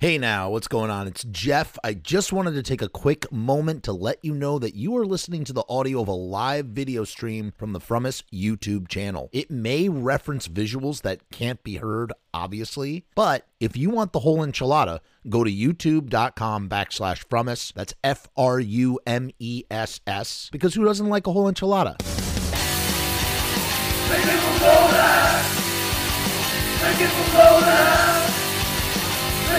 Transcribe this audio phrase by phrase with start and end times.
[0.00, 1.06] Hey now, what's going on?
[1.06, 1.78] It's Jeff.
[1.84, 5.04] I just wanted to take a quick moment to let you know that you are
[5.04, 9.28] listening to the audio of a live video stream from the Frumess YouTube channel.
[9.30, 14.38] It may reference visuals that can't be heard, obviously, but if you want the whole
[14.38, 17.74] enchilada, go to youtube.com backslash Frumess.
[17.74, 20.48] That's F R U M E S S.
[20.50, 22.00] Because who doesn't like a whole enchilada?
[24.08, 24.40] Make it
[26.82, 28.19] Make it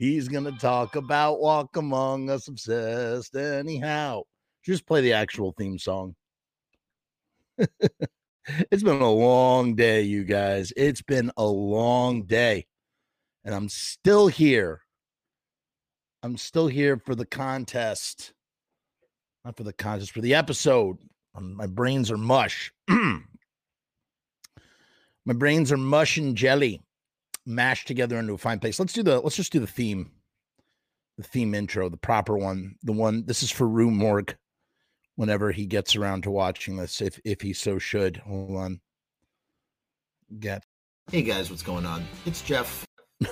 [0.00, 4.22] He's gonna talk about Walk Among Us Obsessed anyhow.
[4.64, 6.14] Just play the actual theme song.
[7.58, 10.72] it's been a long day, you guys.
[10.74, 12.66] It's been a long day.
[13.44, 14.80] And I'm still here.
[16.22, 18.32] I'm still here for the contest.
[19.44, 20.96] Not for the contest, for the episode.
[21.34, 22.72] Um, my brains are mush.
[22.88, 23.20] my
[25.26, 26.80] brains are mush and jelly
[27.50, 28.78] mashed together into a fine paste.
[28.80, 30.10] Let's do the let's just do the theme.
[31.18, 32.76] The theme intro, the proper one.
[32.82, 34.36] The one this is for Rue Morgue
[35.16, 38.18] whenever he gets around to watching this, if if he so should.
[38.18, 38.80] Hold on.
[40.38, 40.64] Get
[41.10, 42.06] Hey guys, what's going on?
[42.24, 42.86] It's Jeff.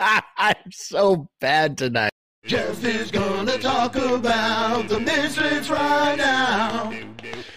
[0.00, 2.12] I'm so bad tonight.
[2.46, 6.92] Jeff is gonna talk about the Misfits right now.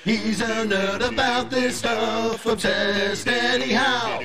[0.03, 4.19] He's a nerd about this stuff, obsessed anyhow.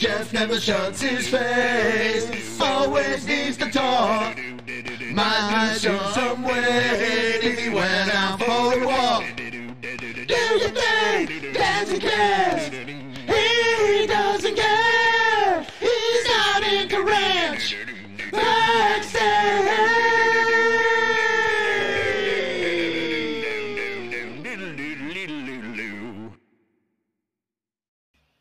[0.00, 4.34] Jeff never shuts his face, always needs to talk.
[5.12, 9.24] Might you some weight if he went out for a walk.
[9.36, 11.30] Do you think
[11.90, 12.99] he cares?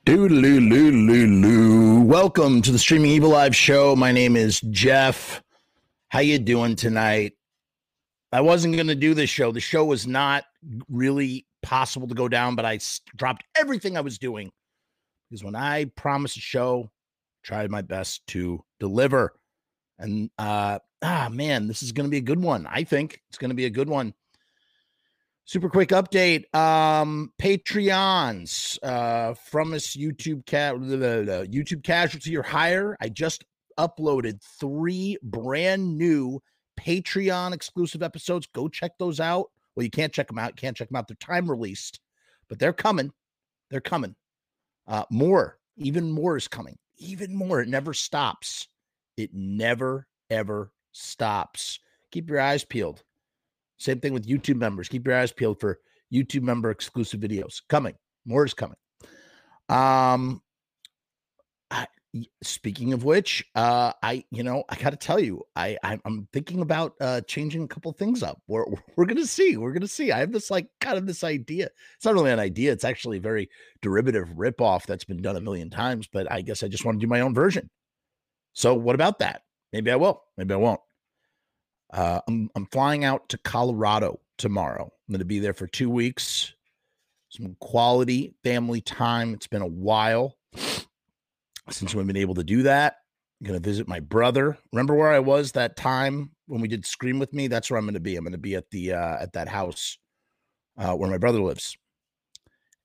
[0.10, 2.04] Doodaloo.
[2.04, 3.96] Welcome to the Streaming Evil Live show.
[3.96, 5.44] My name is Jeff.
[6.08, 7.34] How you doing tonight?
[8.32, 9.52] I wasn't going to do this show.
[9.52, 10.46] The show was not
[10.90, 12.80] really possible to go down, but I
[13.16, 14.52] dropped everything I was doing
[15.30, 16.90] because when I promise a show,
[17.44, 19.36] tried my best to deliver.
[20.00, 22.66] And uh ah man, this is going to be a good one.
[22.68, 24.16] I think it's going to be a good one.
[25.50, 26.54] Super quick update.
[26.54, 32.96] Um, Patreons uh, from this YouTube cat YouTube casualty or higher.
[33.02, 33.46] I just
[33.76, 36.40] uploaded three brand new
[36.80, 38.46] Patreon exclusive episodes.
[38.54, 39.48] Go check those out.
[39.76, 40.52] Well, you can't check them out.
[40.52, 41.08] You Can't check them out.
[41.08, 42.00] They're time released,
[42.48, 43.12] but they're coming.
[43.72, 44.16] They're coming.
[44.88, 46.78] Uh, more, even more is coming.
[47.00, 47.60] Even more.
[47.60, 48.68] It never stops.
[49.18, 51.80] It never ever stops.
[52.12, 53.02] Keep your eyes peeled.
[53.80, 54.90] Same thing with YouTube members.
[54.90, 55.80] Keep your eyes peeled for
[56.14, 57.96] YouTube member exclusive videos coming.
[58.26, 58.76] More is coming.
[59.70, 60.42] Um,
[61.72, 61.88] I,
[62.44, 66.28] speaking of which, uh, I you know I got to tell you, I I'm, I'm
[66.34, 68.42] thinking about uh changing a couple things up.
[68.48, 68.66] We're
[68.98, 69.56] we're gonna see.
[69.58, 70.12] We're gonna see.
[70.12, 71.70] I have this like kind of this idea.
[71.96, 72.72] It's not really an idea.
[72.72, 73.50] It's actually a very
[73.82, 76.08] derivative ripoff that's been done a million times.
[76.12, 77.70] But I guess I just want to do my own version.
[78.54, 79.44] So what about that?
[79.72, 80.24] Maybe I will.
[80.36, 80.82] Maybe I won't.
[81.92, 84.84] Uh, I'm I'm flying out to Colorado tomorrow.
[84.84, 86.54] I'm going to be there for two weeks.
[87.30, 89.34] Some quality family time.
[89.34, 90.38] It's been a while
[91.70, 92.96] since we've been able to do that.
[93.40, 94.58] I'm going to visit my brother.
[94.74, 97.48] Remember where I was that time when we did Scream with me?
[97.48, 98.16] That's where I'm going to be.
[98.16, 99.98] I'm going to be at the uh, at that house
[100.78, 101.78] uh, where my brother lives,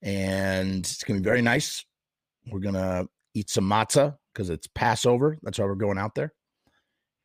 [0.02, 1.84] and it's going to be very nice.
[2.50, 5.38] We're going to eat some matzah because it's Passover.
[5.42, 6.32] That's why we're going out there,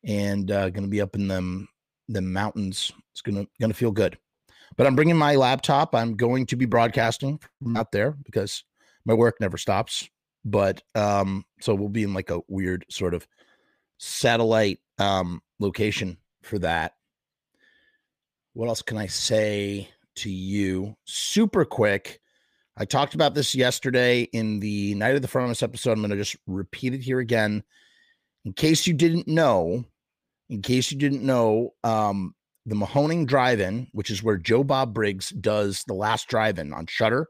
[0.04, 1.68] and uh, going to be up in them
[2.08, 2.92] the mountains.
[3.12, 4.18] It's gonna gonna feel good.
[4.76, 5.94] But I'm bringing my laptop.
[5.94, 8.64] I'm going to be broadcasting from out there because
[9.04, 10.08] my work never stops.
[10.44, 13.26] But um, so we'll be in like a weird sort of
[13.98, 16.94] satellite um location for that.
[18.54, 20.96] What else can I say to you?
[21.04, 22.20] Super quick.
[22.76, 25.92] I talked about this yesterday in the Night of the Furnace episode.
[25.92, 27.62] I'm going to just repeat it here again.
[28.44, 29.84] In case you didn't know,
[30.50, 32.34] in case you didn't know, um,
[32.66, 37.28] the Mahoning Drive-In, which is where Joe Bob Briggs does the last drive-in on Shudder,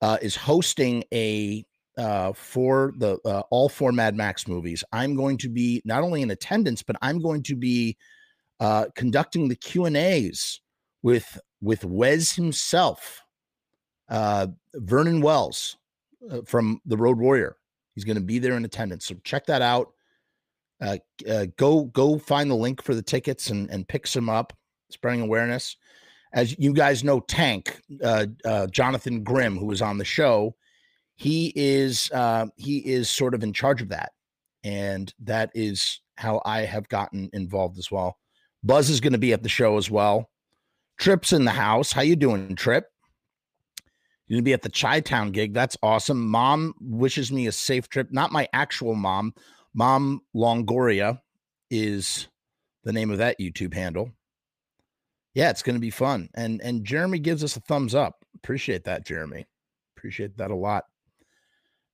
[0.00, 1.64] uh, is hosting a
[1.98, 4.82] uh, for the uh, all four Mad Max movies.
[4.92, 7.98] I'm going to be not only in attendance, but I'm going to be
[8.60, 10.60] uh, conducting the Q and A's
[11.02, 13.22] with with Wez himself,
[14.08, 15.76] uh, Vernon Wells
[16.30, 17.56] uh, from the Road Warrior.
[17.94, 19.04] He's going to be there in attendance.
[19.04, 19.92] So check that out.
[20.80, 20.96] Uh,
[21.28, 24.52] uh, go go find the link for the tickets and and pick some up,
[24.90, 25.76] spreading awareness.
[26.32, 30.54] As you guys know, Tank uh, uh, Jonathan Grimm, who was on the show,
[31.16, 34.12] he is uh, he is sort of in charge of that,
[34.64, 38.18] and that is how I have gotten involved as well.
[38.62, 40.30] Buzz is going to be at the show as well.
[40.98, 41.92] Trip's in the house.
[41.92, 42.86] How you doing, Trip?
[44.30, 45.52] You're gonna be at the Chi Town gig.
[45.54, 46.28] That's awesome.
[46.28, 48.12] Mom wishes me a safe trip.
[48.12, 49.34] Not my actual mom.
[49.74, 51.20] Mom Longoria
[51.70, 52.28] is
[52.84, 54.10] the name of that YouTube handle.
[55.34, 56.28] Yeah, it's gonna be fun.
[56.34, 58.24] And and Jeremy gives us a thumbs up.
[58.36, 59.46] Appreciate that, Jeremy.
[59.96, 60.84] Appreciate that a lot.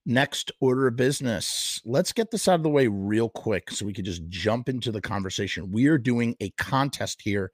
[0.05, 1.81] Next order of business.
[1.83, 4.91] Let's get this out of the way real quick so we could just jump into
[4.91, 5.71] the conversation.
[5.71, 7.51] We are doing a contest here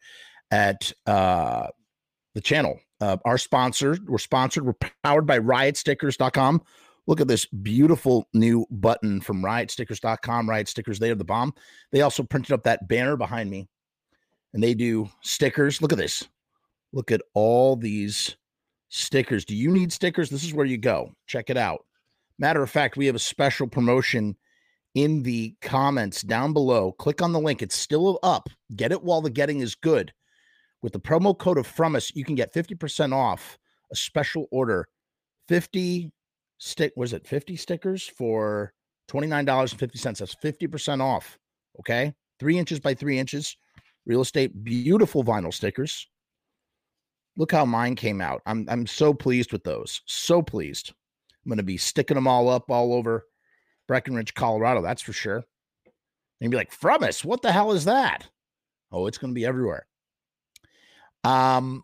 [0.52, 1.68] at uh,
[2.36, 2.80] the channel.
[3.02, 6.62] Uh, our sponsor, we're sponsored, we're powered by riotstickers.com.
[7.06, 10.50] Look at this beautiful new button from riotstickers.com.
[10.50, 11.54] Riot stickers, they are the bomb.
[11.92, 13.68] They also printed up that banner behind me
[14.54, 15.82] and they do stickers.
[15.82, 16.28] Look at this.
[16.94, 18.38] Look at all these
[18.90, 19.46] stickers.
[19.46, 20.30] Do you need stickers?
[20.30, 21.14] This is where you go.
[21.28, 21.86] Check it out.
[22.40, 24.38] Matter of fact, we have a special promotion
[24.96, 26.92] in the comments down below.
[26.94, 27.62] Click on the link.
[27.62, 28.50] It's still up.
[28.76, 30.14] Get it while the getting is good.
[30.82, 33.58] With the promo code of Frumess, you can get 50% off
[33.92, 34.88] a special order.
[35.48, 36.12] 50
[36.64, 38.74] stick was it 50 stickers for
[39.12, 40.18] $29.50.
[40.18, 41.38] That's 50% off.
[41.80, 42.14] Okay.
[42.40, 43.58] Three inches by three inches.
[44.06, 46.08] Real estate, beautiful vinyl stickers.
[47.36, 48.42] Look how mine came out.
[48.46, 50.02] I'm I'm so pleased with those.
[50.06, 50.94] So pleased.
[51.44, 53.26] I'm gonna be sticking them all up all over
[53.88, 54.82] Breckenridge, Colorado.
[54.82, 55.44] That's for sure.
[56.42, 58.28] And be like, from us what the hell is that?
[58.92, 59.88] Oh, it's gonna be everywhere.
[61.24, 61.84] Um,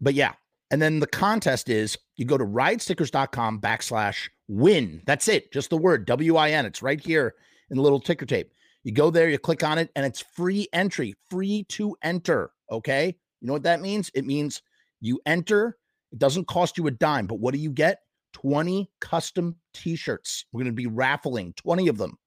[0.00, 0.32] but yeah.
[0.70, 5.02] And then the contest is you go to riotstickers.com backslash win.
[5.06, 5.52] That's it.
[5.52, 6.66] Just the word W I N.
[6.66, 7.34] It's right here
[7.70, 8.52] in the little ticker tape.
[8.84, 12.52] You go there, you click on it, and it's free entry, free to enter.
[12.70, 13.16] Okay.
[13.40, 14.10] You know what that means?
[14.14, 14.62] It means
[15.00, 15.78] you enter,
[16.12, 17.98] it doesn't cost you a dime, but what do you get?
[18.34, 20.44] 20 custom t shirts.
[20.52, 22.18] We're going to be raffling 20 of them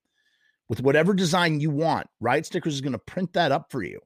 [0.69, 2.07] with whatever design you want.
[2.19, 3.99] Riot Stickers is going to print that up for you.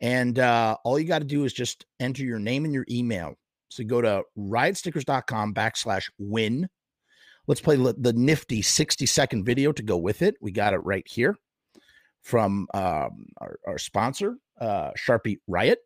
[0.00, 3.34] And uh, all you got to do is just enter your name and your email.
[3.68, 6.68] So go to riotstickers.com backslash win.
[7.46, 10.36] Let's play the nifty 60 second video to go with it.
[10.40, 11.36] We got it right here
[12.22, 15.78] from um, our, our, sponsor, uh, Sharpie Riot.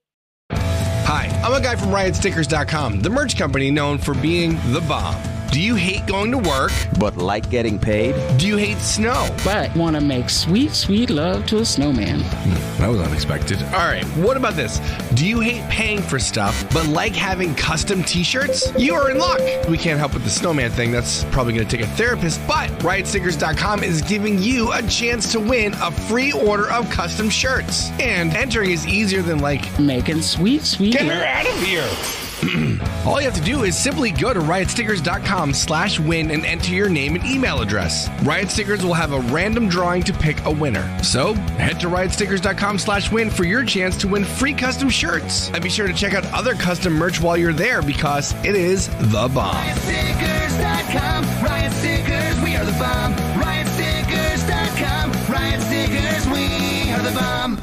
[0.53, 5.40] Hi, I'm a guy from riotstickers.com, the merch company known for being the bomb.
[5.51, 6.71] Do you hate going to work?
[7.01, 8.15] But like getting paid?
[8.39, 9.29] Do you hate snow?
[9.45, 12.21] But want to make sweet, sweet love to a snowman?
[12.21, 13.61] Hmm, that was unexpected.
[13.65, 14.79] All right, what about this?
[15.15, 18.73] Do you hate paying for stuff, but like having custom t shirts?
[18.79, 19.41] You are in luck.
[19.69, 20.93] We can't help with the snowman thing.
[20.93, 25.41] That's probably going to take a therapist, but riotstickers.com is giving you a chance to
[25.41, 27.91] win a free order of custom shirts.
[27.99, 30.93] And entering is easier than like making sweet, sweet.
[30.93, 32.30] Get her out of here.
[33.05, 36.89] All you have to do is simply go to riotstickers.com slash win and enter your
[36.89, 38.09] name and email address.
[38.23, 40.83] Riot Stickers will have a random drawing to pick a winner.
[41.03, 45.51] So head to riotstickers.com slash win for your chance to win free custom shirts.
[45.51, 48.89] And be sure to check out other custom merch while you're there because it is
[48.89, 49.55] the bomb.
[49.55, 53.13] Riotstickers.com, Riot Stickers, we are the bomb.
[53.39, 57.59] Riotstickers.com, Riot Stickers, we are the bomb.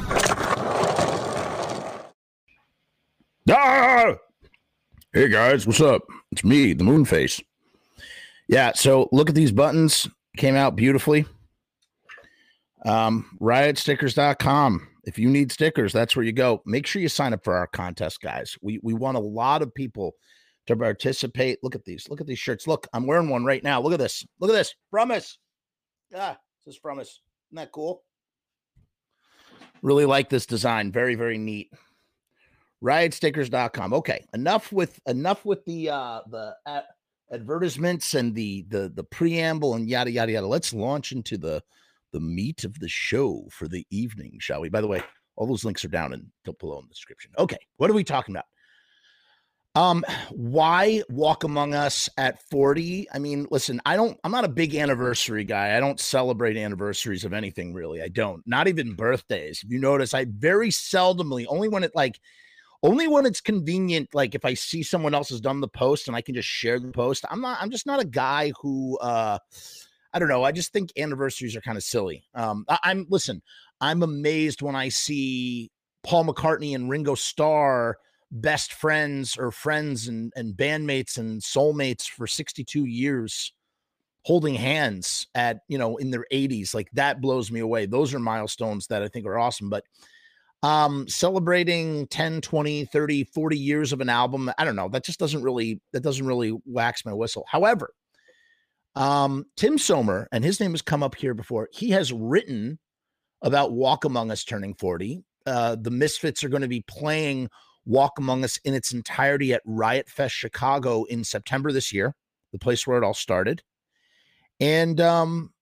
[3.50, 4.14] Ah!
[5.14, 6.02] Hey guys, what's up?
[6.32, 7.40] It's me, the moon face.
[8.46, 10.06] Yeah, so look at these buttons.
[10.36, 11.24] Came out beautifully.
[12.84, 14.86] Um, riotstickers.com.
[15.04, 16.60] If you need stickers, that's where you go.
[16.66, 18.54] Make sure you sign up for our contest, guys.
[18.60, 20.12] We we want a lot of people
[20.66, 21.58] to participate.
[21.62, 22.06] Look at these.
[22.10, 22.66] Look at these shirts.
[22.66, 23.80] Look, I'm wearing one right now.
[23.80, 24.26] Look at this.
[24.40, 24.74] Look at this.
[24.92, 25.38] Frumess.
[26.10, 26.34] Yeah,
[26.66, 27.00] this is Frumess.
[27.48, 28.02] Isn't that cool?
[29.80, 30.92] Really like this design.
[30.92, 31.70] Very, very neat
[32.82, 36.80] riotstickers.com okay enough with enough with the uh the uh,
[37.32, 40.46] advertisements and the the the preamble and yada yada yada.
[40.46, 41.62] Let's launch into the
[42.12, 44.68] the meat of the show for the evening shall we?
[44.68, 45.02] By the way
[45.36, 47.32] all those links are down in below in the description.
[47.38, 48.44] Okay what are we talking about?
[49.74, 54.48] Um why walk among us at 40 i mean listen i don't i'm not a
[54.48, 55.76] big anniversary guy.
[55.76, 58.02] I don't celebrate anniversaries of anything really.
[58.02, 58.42] I don't.
[58.46, 59.62] Not even birthdays.
[59.64, 62.18] If you notice i very seldomly only when it like
[62.82, 66.16] only when it's convenient like if i see someone else has done the post and
[66.16, 69.38] i can just share the post i'm not i'm just not a guy who uh
[70.12, 72.24] i don't know i just think anniversaries are kind of silly.
[72.34, 73.42] Um I, i'm listen
[73.80, 75.70] i'm amazed when i see
[76.04, 77.98] Paul McCartney and Ringo Starr
[78.30, 83.52] best friends or friends and, and bandmates and soulmates for 62 years
[84.24, 87.86] holding hands at you know in their 80s like that blows me away.
[87.86, 89.84] Those are milestones that i think are awesome but
[90.62, 95.20] um celebrating 10 20 30 40 years of an album i don't know that just
[95.20, 97.44] doesn't really that doesn't really wax my whistle.
[97.48, 97.92] However
[98.96, 102.78] um tim sommer and his name has come up here before he has written
[103.42, 107.48] about walk among us turning 40 uh the misfits are going to be playing
[107.84, 112.14] walk among us in its entirety at riot fest chicago in september this year
[112.52, 113.62] the place where it all started.
[114.60, 115.52] And um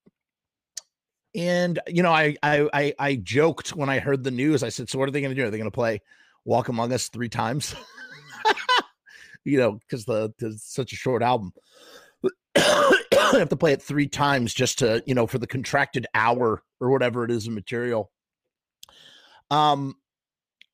[1.37, 4.89] and you know I, I i i joked when i heard the news i said
[4.89, 6.01] so what are they going to do are they going to play
[6.45, 7.75] walk among us three times
[9.45, 11.53] you know because the it's such a short album
[12.57, 16.63] I have to play it three times just to you know for the contracted hour
[16.81, 18.11] or whatever it is in material
[19.51, 19.95] um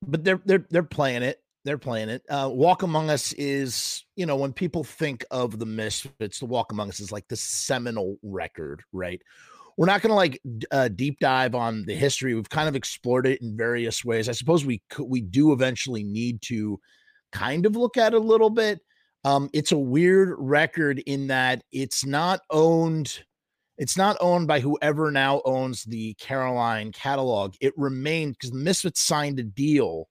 [0.00, 2.23] but they're they're they're playing it they're playing it.
[2.28, 6.73] Uh, Walk Among Us is, you know, when people think of the Misfits, the Walk
[6.73, 9.23] Among Us is like the seminal record, right?
[9.76, 12.35] We're not going to like uh, deep dive on the history.
[12.35, 14.29] We've kind of explored it in various ways.
[14.29, 16.79] I suppose we we do eventually need to
[17.33, 18.81] kind of look at it a little bit.
[19.25, 23.21] Um, it's a weird record in that it's not owned.
[23.79, 27.55] It's not owned by whoever now owns the Caroline catalog.
[27.61, 30.09] It remained because Misfits signed a deal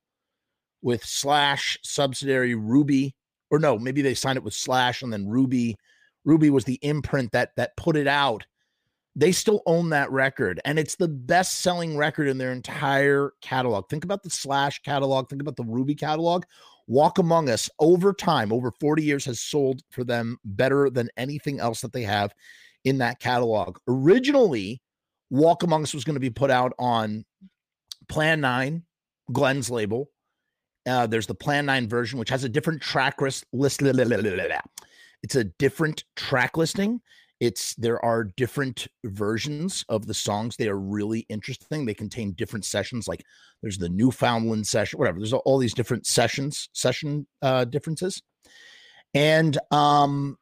[0.82, 3.16] with Slash subsidiary Ruby,
[3.52, 5.76] or no, maybe they signed it with Slash and then Ruby.
[6.26, 8.46] Ruby was the imprint that that put it out.
[9.16, 13.90] They still own that record, and it's the best selling record in their entire catalog.
[13.90, 16.46] Think about the Slash catalog, think about the Ruby catalog.
[16.88, 21.60] Walk Among Us over time, over 40 years, has sold for them better than anything
[21.60, 22.34] else that they have
[22.86, 23.78] in that catalog.
[23.88, 24.82] Originally,
[25.30, 27.26] Walk Among Us was going to be put out on
[28.08, 28.84] Plan 9,
[29.32, 30.10] Glenn's label.
[30.86, 33.46] Uh, there's the Plan 9 version, which has a different track list.
[33.54, 33.82] list
[35.24, 37.02] it's a different track listing.
[37.42, 40.56] It's there are different versions of the songs.
[40.56, 41.86] They are really interesting.
[41.86, 43.08] They contain different sessions.
[43.08, 43.26] Like
[43.62, 45.18] there's the Newfoundland session, whatever.
[45.20, 48.22] There's all these different sessions, session uh, differences,
[49.16, 50.38] and um,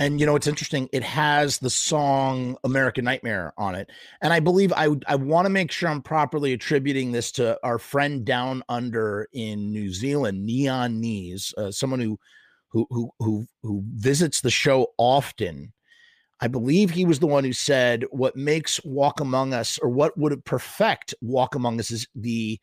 [0.00, 3.90] and you know it's interesting it has the song american nightmare on it
[4.22, 7.78] and i believe i i want to make sure i'm properly attributing this to our
[7.78, 12.18] friend down under in new zealand neon knees uh, someone who
[12.70, 15.72] who who who who visits the show often
[16.40, 20.16] i believe he was the one who said what makes walk among us or what
[20.18, 22.58] would perfect walk among us is the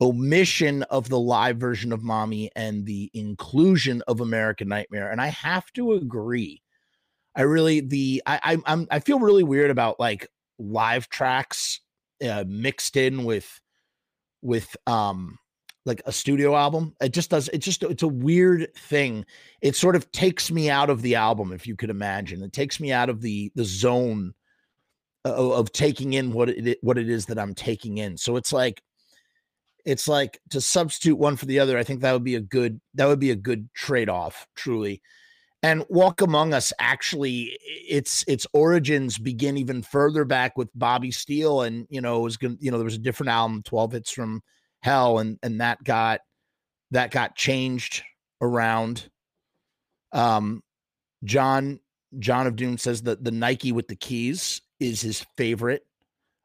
[0.00, 5.10] omission of the live version of mommy and the inclusion of american nightmare.
[5.10, 6.62] And i have to agree.
[7.34, 11.80] I really the I, I I'm I feel really weird about like live tracks
[12.22, 13.60] uh, mixed in with
[14.42, 15.38] with um
[15.84, 16.94] like a studio album.
[17.00, 17.48] It just does.
[17.48, 19.24] It just it's a weird thing.
[19.60, 22.42] It sort of takes me out of the album, if you could imagine.
[22.42, 24.34] It takes me out of the the zone
[25.24, 28.16] of, of taking in what it what it is that I'm taking in.
[28.16, 28.82] So it's like
[29.84, 31.76] it's like to substitute one for the other.
[31.76, 34.46] I think that would be a good that would be a good trade off.
[34.54, 35.02] Truly.
[35.64, 37.56] And Walk Among Us actually
[37.88, 42.36] its its origins begin even further back with Bobby Steele and you know it was
[42.36, 44.42] going you know there was a different album 12 hits from
[44.82, 46.20] hell and and that got
[46.90, 48.02] that got changed
[48.40, 49.08] around
[50.12, 50.62] um
[51.24, 51.80] John
[52.18, 55.86] John of Doom says that the Nike with the keys is his favorite.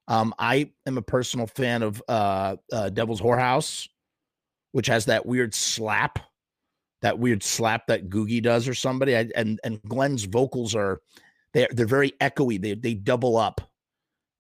[0.08, 3.88] Um I am a personal fan of uh, uh Devil's Whorehouse
[4.72, 6.20] which has that weird slap
[7.02, 9.16] that weird slap that Googy does or somebody.
[9.16, 11.02] I, and and Glenn's vocals are
[11.54, 12.62] they're they're very echoey.
[12.62, 13.62] They they double up.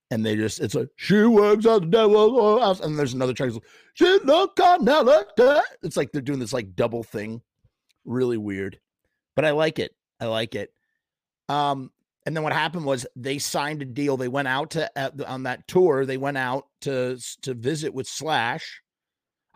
[0.09, 2.79] And they just it's like she works at the devil's house.
[2.79, 3.51] And there's another track.
[3.93, 4.87] She look on.
[5.83, 7.41] It's like they're doing this like double thing.
[8.05, 8.79] Really weird.
[9.35, 9.93] But I like it.
[10.19, 10.71] I like it.
[11.49, 11.91] Um,
[12.25, 14.17] and then what happened was they signed a deal.
[14.17, 16.05] They went out to uh, on that tour.
[16.05, 18.81] They went out to to visit with Slash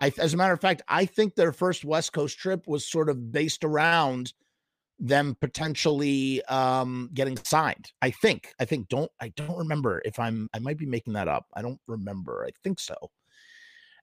[0.02, 3.08] I, as a matter of fact, I think their first West Coast trip was sort
[3.08, 4.34] of based around
[5.02, 7.92] them potentially um, getting signed.
[8.02, 8.54] I think.
[8.60, 8.88] I think.
[8.88, 9.12] Don't.
[9.20, 10.48] I don't remember if I'm.
[10.54, 11.48] I might be making that up.
[11.54, 12.46] I don't remember.
[12.48, 12.96] I think so.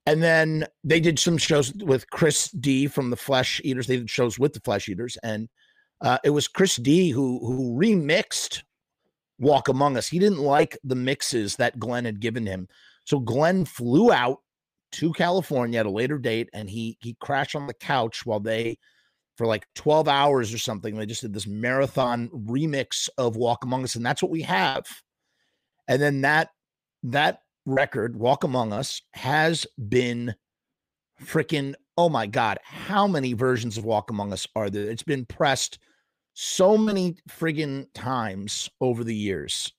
[0.06, 3.86] And then they did some shows with Chris D from the Flesh Eaters.
[3.86, 5.48] They did shows with the Flesh Eaters, and
[6.00, 8.62] uh, it was Chris D who who remixed
[9.38, 10.08] Walk Among Us.
[10.08, 12.68] He didn't like the mixes that Glenn had given him,
[13.04, 14.38] so Glenn flew out
[14.92, 18.78] to California at a later date, and he he crashed on the couch while they,
[19.38, 23.84] for like twelve hours or something, they just did this marathon remix of Walk Among
[23.84, 24.84] Us, and that's what we have.
[25.86, 26.50] And then that
[27.04, 30.34] that record, Walk Among Us, has been
[31.22, 34.90] freaking oh my god, how many versions of Walk Among Us are there?
[34.90, 35.78] It's been pressed
[36.34, 39.72] so many friggin' times over the years.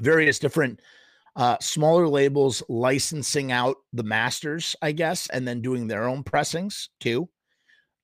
[0.00, 0.80] Various different
[1.36, 6.88] uh, smaller labels licensing out the masters, I guess, and then doing their own pressings
[7.00, 7.28] too.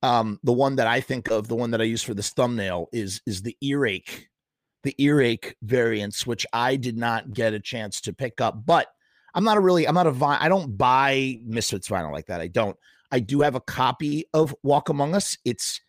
[0.03, 2.89] Um, the one that I think of, the one that I use for this thumbnail
[2.93, 4.29] is is the earache,
[4.83, 8.65] the earache variants, which I did not get a chance to pick up.
[8.65, 8.89] But
[9.35, 12.41] I'm not a really, I'm not a vi- I don't buy Misfits vinyl like that.
[12.41, 12.77] I don't.
[13.13, 15.37] I do have a copy of Walk Among Us.
[15.45, 15.81] It's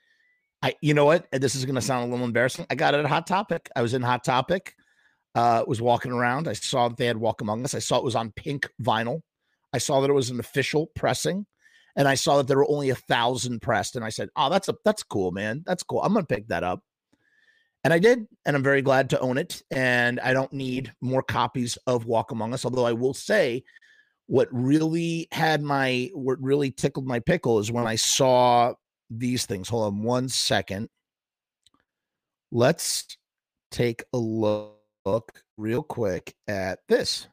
[0.62, 1.28] I, you know what?
[1.32, 2.68] This is going to sound a little embarrassing.
[2.70, 3.70] I got it at Hot Topic.
[3.76, 4.76] I was in Hot Topic.
[5.34, 6.48] Uh, was walking around.
[6.50, 7.74] I saw that they had Walk Among Us.
[7.74, 9.22] I saw it was on pink vinyl.
[9.72, 11.46] I saw that it was an official pressing,
[11.96, 13.96] and I saw that there were only a thousand pressed.
[13.96, 15.64] And I said, "Oh, that's a that's cool, man.
[15.66, 16.02] That's cool.
[16.02, 16.84] I'm gonna pick that up."
[17.84, 19.64] And I did, and I'm very glad to own it.
[19.72, 22.64] And I don't need more copies of Walk Among Us.
[22.64, 23.64] Although I will say,
[24.28, 28.74] what really had my what really tickled my pickle is when I saw
[29.10, 29.68] these things.
[29.68, 30.90] Hold on one second.
[32.52, 33.18] Let's
[33.72, 37.28] take a look real quick at this.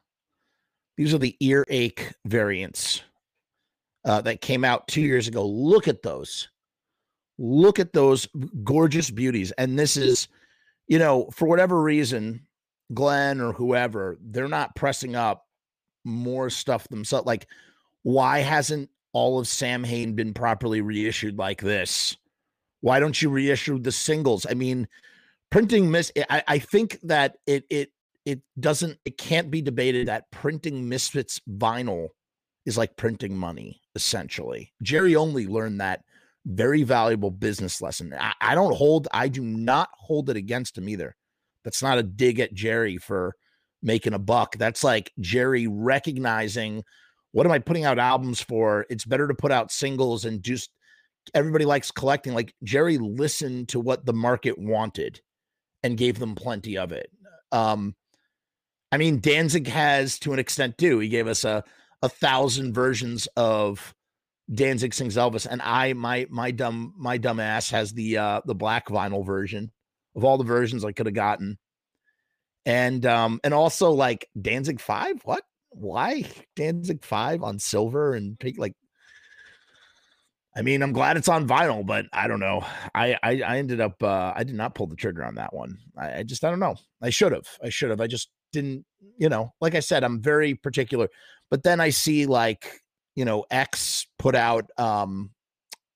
[0.97, 3.03] These are the earache variants
[4.09, 5.45] uh, that came out two years ago.
[5.45, 6.49] Look at those.
[7.37, 8.27] Look at those
[8.63, 9.51] gorgeous beauties.
[9.51, 10.27] And this is,
[10.87, 12.47] you know, for whatever reason,
[12.91, 15.45] Glenn or whoever, they're not pressing up
[16.05, 17.27] more stuff themselves.
[17.27, 17.45] Like,
[18.01, 22.17] why hasn't all of Samhain been properly reissued like this?
[22.81, 24.47] Why don't you reissue the singles?
[24.49, 24.87] I mean,
[25.51, 27.91] printing mis I, I think that it it
[28.25, 32.07] it doesn't it can't be debated that printing misfits vinyl
[32.69, 34.71] is like printing money essentially.
[34.81, 36.03] Jerry only learned that
[36.45, 38.13] very valuable business lesson.
[38.17, 41.15] I, I don't hold i do not hold it against him either.
[41.65, 43.35] That's not a dig at jerry for
[43.81, 44.55] making a buck.
[44.57, 46.83] That's like jerry recognizing
[47.31, 48.85] what am i putting out albums for?
[48.89, 50.69] It's better to put out singles and just
[51.33, 52.33] everybody likes collecting.
[52.33, 55.21] Like jerry listened to what the market wanted
[55.83, 57.09] and gave them plenty of it.
[57.51, 57.95] Um,
[58.91, 60.99] I mean, Danzig has to an extent too.
[60.99, 61.63] He gave us a
[62.01, 63.93] a thousand versions of
[64.53, 68.55] Danzig sings Elvis, and I my my dumb my dumb ass has the uh the
[68.55, 69.71] black vinyl version
[70.15, 71.57] of all the versions I could have gotten.
[72.65, 75.43] And um and also like Danzig 5, what?
[75.69, 78.73] Why Danzig 5 on silver and pink like
[80.55, 82.65] I mean, I'm glad it's on vinyl, but I don't know.
[82.95, 85.77] I I, I ended up uh, I did not pull the trigger on that one.
[85.97, 86.75] I, I just I don't know.
[87.01, 87.47] I should have.
[87.63, 88.01] I should have.
[88.01, 88.85] I just didn't.
[89.17, 91.09] You know, like I said, I'm very particular.
[91.49, 92.81] But then I see like
[93.15, 95.31] you know X put out um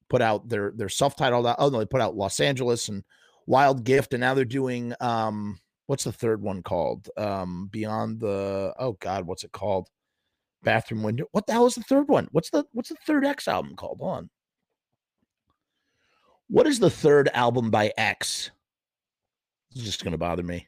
[0.10, 1.46] put out their their self titled.
[1.46, 3.04] Oh no, they put out Los Angeles and
[3.48, 7.10] Wild Gift, and now they're doing um what's the third one called?
[7.18, 9.90] Um Beyond the oh god, what's it called?
[10.64, 11.26] Bathroom window.
[11.32, 12.28] What the hell is the third one?
[12.32, 14.00] What's the what's the third X album called?
[14.00, 14.30] Hold on.
[16.48, 18.52] What is the third album by X?
[19.72, 20.68] It's just to bother me.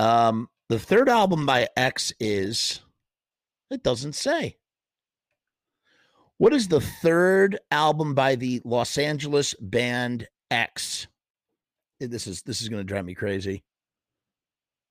[0.00, 2.80] Um, the third album by X is,
[3.70, 4.56] it doesn't say.
[6.38, 11.06] What is the third album by the Los Angeles band X?
[12.00, 13.62] Eh, this is this is going to drive me crazy.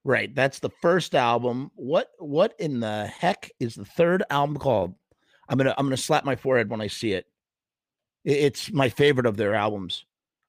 [0.06, 1.72] Right, that's the first album.
[1.74, 4.94] What what in the heck is the third album called?
[5.50, 7.26] I'm gonna I'm gonna slap my forehead when I see it.
[8.26, 10.06] It's my favorite of their albums.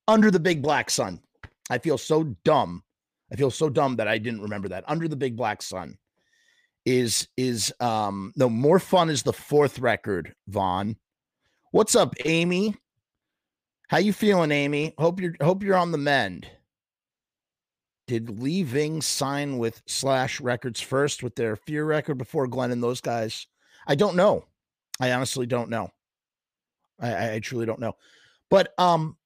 [0.07, 1.23] Under the Big Black Sun.
[1.71, 2.83] I feel so dumb.
[3.33, 4.85] I feel so dumb that I didn't remember that.
[4.89, 5.97] Under the Big Black Sun
[6.87, 10.97] is is um no more fun is the fourth record, Vaughn.
[11.71, 12.75] What's up, Amy?
[13.89, 14.95] How you feeling, Amy?
[14.99, 16.49] Hope you're hope you're on the mend.
[18.07, 22.83] Did Lee Ving sign with Slash Records first with their Fear record before Glenn and
[22.83, 23.47] those guys?
[23.87, 24.45] I don't know.
[24.99, 25.91] I honestly don't know.
[26.99, 27.95] I, I truly don't know.
[28.51, 29.17] But um,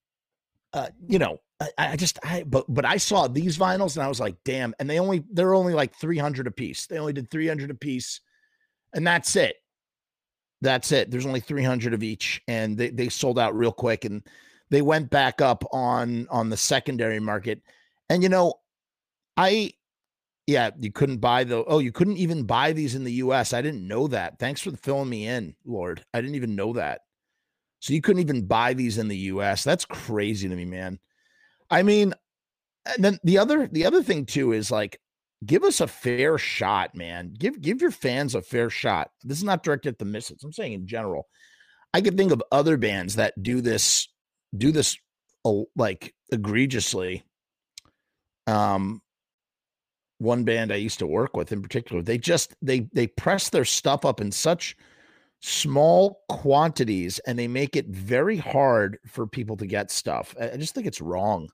[0.75, 1.41] uh, you know,
[1.79, 4.75] I, I, just I but but I saw these vinyls and I was like, damn.
[4.79, 6.87] And they only they're only like three hundred a piece.
[6.87, 8.21] They only did three hundred a piece,
[8.95, 9.57] and that's it.
[10.61, 11.11] That's it.
[11.11, 14.23] There's only three hundred of each, and they they sold out real quick, and
[14.71, 17.63] they went back up on on the secondary market.
[18.09, 18.55] And you know,
[19.37, 19.73] I
[20.47, 23.53] yeah, you couldn't buy the oh, you couldn't even buy these in the US.
[23.53, 24.39] I didn't know that.
[24.39, 26.05] Thanks for filling me in, Lord.
[26.13, 27.01] I didn't even know that.
[27.81, 29.65] So you couldn't even buy these in the US.
[29.65, 30.99] That's crazy to me, man.
[31.71, 32.15] I mean,
[32.87, 34.99] and then the other the other thing too is like
[35.45, 37.35] give us a fair shot, man.
[37.39, 39.11] Give give your fans a fair shot.
[39.23, 40.43] This is not directed at the misses.
[40.45, 41.27] I'm saying in general.
[41.93, 44.09] I can think of other bands that do this
[44.57, 44.97] do this
[45.77, 47.25] like egregiously.
[48.47, 49.01] Um
[50.19, 53.65] one band I used to work with in particular, they just they they press their
[53.65, 54.77] stuff up in such
[55.47, 60.35] small quantities and they make it very hard for people to get stuff.
[60.41, 61.51] I just think it's wrong.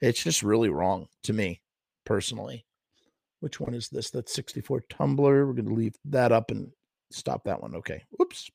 [0.00, 1.62] It's just really wrong to me
[2.04, 2.66] personally.
[3.38, 4.10] Which one is this?
[4.10, 5.16] That's 64 Tumblr.
[5.16, 6.72] We're going to leave that up and
[7.12, 7.76] stop that one.
[7.76, 8.02] Okay.
[8.18, 8.50] Whoops.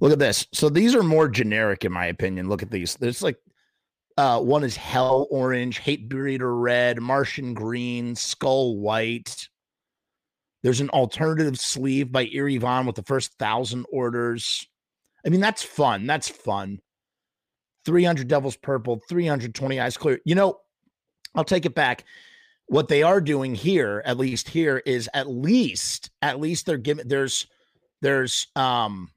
[0.00, 0.46] Look at this.
[0.54, 2.48] So these are more generic, in my opinion.
[2.48, 2.94] Look at these.
[2.96, 3.36] There's like
[4.16, 9.49] uh, one is Hell Orange, Hate breeder Red, Martian Green, Skull White.
[10.62, 14.66] There's an alternative sleeve by Eerie Von with the first thousand orders.
[15.24, 16.06] I mean, that's fun.
[16.06, 16.80] That's fun.
[17.86, 20.20] 300 Devils Purple, 320 Eyes Clear.
[20.24, 20.60] You know,
[21.34, 22.04] I'll take it back.
[22.66, 27.08] What they are doing here, at least here, is at least, at least they're giving
[27.08, 27.46] there's
[28.00, 29.10] there's um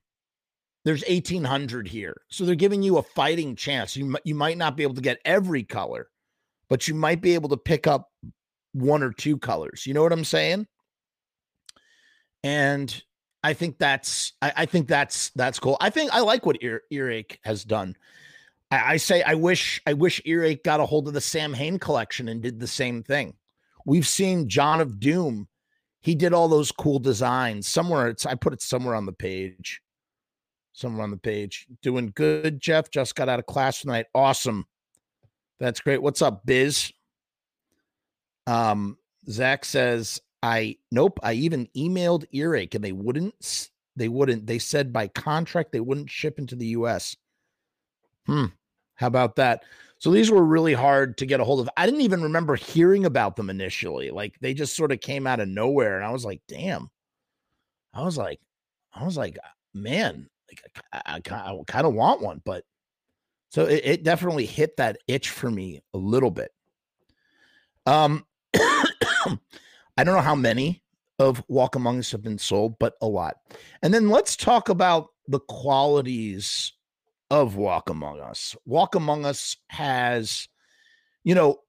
[0.85, 2.21] there's 1800 here.
[2.29, 3.95] So they're giving you a fighting chance.
[3.95, 6.07] You you might not be able to get every color,
[6.69, 8.09] but you might be able to pick up
[8.73, 9.85] one or two colors.
[9.85, 10.67] You know what I'm saying?
[12.43, 13.03] And
[13.43, 15.77] I think that's I, I think that's that's cool.
[15.81, 17.95] I think I like what Ear, Earache has done.
[18.71, 22.27] I, I say I wish I wish Earache got a hold of the Samhain collection
[22.29, 23.33] and did the same thing.
[23.85, 25.47] We've seen John of Doom.
[26.01, 27.67] He did all those cool designs.
[27.67, 29.81] Somewhere it's I put it somewhere on the page.
[30.73, 31.67] Somewhere on the page.
[31.81, 32.89] Doing good, Jeff.
[32.89, 34.07] Just got out of class tonight.
[34.15, 34.65] Awesome.
[35.59, 36.01] That's great.
[36.01, 36.91] What's up, Biz?
[38.47, 38.97] Um,
[39.29, 41.19] Zach says, I nope.
[41.23, 43.69] I even emailed Earache and they wouldn't.
[43.95, 44.45] They wouldn't.
[44.45, 47.15] They said by contract they wouldn't ship into the U.S.
[48.25, 48.47] Hmm.
[48.95, 49.63] How about that?
[49.99, 51.69] So these were really hard to get a hold of.
[51.77, 54.11] I didn't even remember hearing about them initially.
[54.11, 56.89] Like they just sort of came out of nowhere, and I was like, "Damn!"
[57.93, 58.41] I was like,
[58.93, 59.37] I was like,
[59.73, 62.65] man, like I, I, kind of want one, but
[63.49, 66.51] so it, it definitely hit that itch for me a little bit.
[67.85, 68.25] Um,
[69.97, 70.83] I don't know how many
[71.19, 73.37] of Walk Among Us have been sold, but a lot.
[73.81, 76.73] And then let's talk about the qualities
[77.29, 78.55] of Walk Among Us.
[78.65, 80.47] Walk Among Us has,
[81.23, 81.59] you know,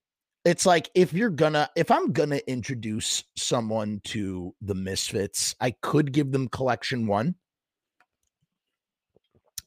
[0.44, 6.12] it's like if you're gonna, if I'm gonna introduce someone to the Misfits, I could
[6.12, 7.34] give them collection one.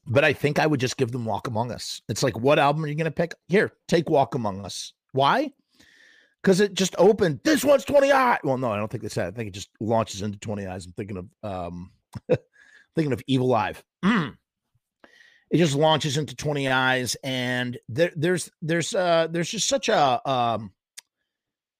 [0.06, 2.00] But I think I would just give them Walk Among Us.
[2.08, 3.34] It's like, what album are you gonna pick?
[3.48, 4.92] Here, take Walk Among Us.
[5.12, 5.52] Why?
[6.42, 7.40] Because it just opened.
[7.44, 8.38] This one's 20 eyes.
[8.44, 9.28] Well, no, I don't think they said.
[9.28, 10.86] I think it just launches into 20 eyes.
[10.86, 11.90] I'm thinking of um
[12.94, 13.82] thinking of Evil Live.
[14.02, 20.28] it just launches into 20 eyes, and there, there's there's uh there's just such a
[20.28, 20.72] um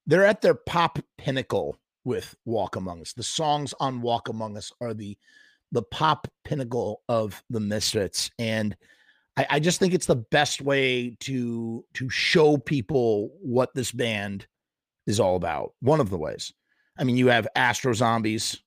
[0.07, 3.13] they're at their pop pinnacle with Walk Among Us.
[3.13, 5.17] The songs on Walk Among Us are the
[5.71, 8.77] the pop pinnacle of the Misfits, and
[9.39, 14.49] I, I just think it's the best way to to show people what this band
[15.07, 15.75] is all about.
[15.81, 16.53] One of the ways.
[16.99, 18.61] I mean, you have Astro Zombies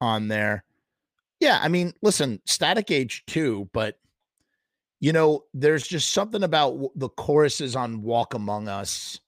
[0.00, 0.64] on there.
[1.38, 3.98] Yeah, I mean, listen, Static Age too, but
[5.00, 9.20] you know, there's just something about the choruses on Walk Among Us.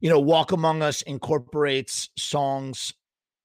[0.00, 2.92] You know, Walk Among Us incorporates songs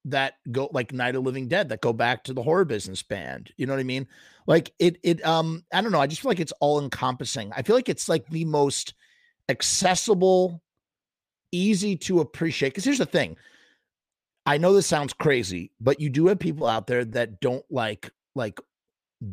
[0.06, 3.52] that go like Night of Living Dead that go back to the horror business band.
[3.58, 4.08] You know what I mean?
[4.48, 7.52] Like it it um I don't know, I just feel like it's all encompassing.
[7.56, 8.94] I feel like it's like the most
[9.50, 10.62] accessible
[11.52, 13.38] easy to appreciate cuz here's the thing.
[14.46, 18.10] I know this sounds crazy, but you do have people out there that don't like
[18.36, 18.60] like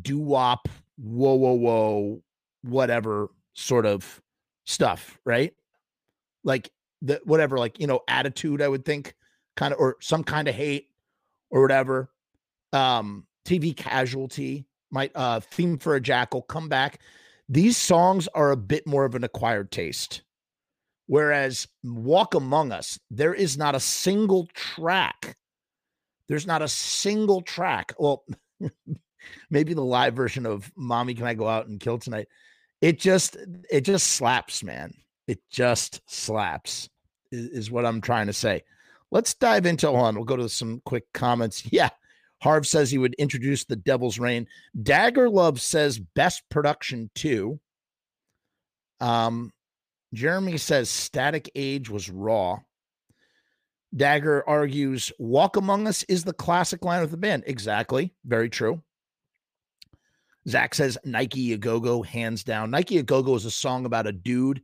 [0.01, 2.21] doo wop, whoa whoa whoa,
[2.63, 4.21] whatever sort of
[4.65, 5.53] stuff, right?
[6.43, 8.61] Like the whatever, like you know, attitude.
[8.61, 9.15] I would think,
[9.57, 10.87] kind of, or some kind of hate,
[11.49, 12.09] or whatever.
[12.71, 17.01] Um, TV casualty, might uh, theme for a jackal, come back.
[17.49, 20.21] These songs are a bit more of an acquired taste.
[21.07, 25.37] Whereas Walk Among Us, there is not a single track.
[26.27, 27.93] There's not a single track.
[27.97, 28.25] Well,
[29.49, 32.27] maybe the live version of Mommy Can I Go Out and Kill Tonight.
[32.81, 33.37] It just
[33.71, 34.93] it just slaps, man.
[35.27, 36.89] It just slaps,
[37.31, 38.63] is, is what I'm trying to say.
[39.11, 40.15] Let's dive into on.
[40.15, 41.63] We'll go to some quick comments.
[41.71, 41.89] Yeah.
[42.43, 44.45] Harv says he would introduce the Devil's Reign.
[44.83, 47.59] Dagger Love says best production too.
[48.99, 49.51] Um,
[50.13, 52.59] Jeremy says Static Age was raw.
[53.95, 57.43] Dagger argues Walk Among Us is the classic line of the band.
[57.47, 58.13] Exactly.
[58.23, 58.83] Very true.
[60.47, 62.71] Zach says Nike a Go Go, hands down.
[62.71, 64.61] Nike a Go Go is a song about a dude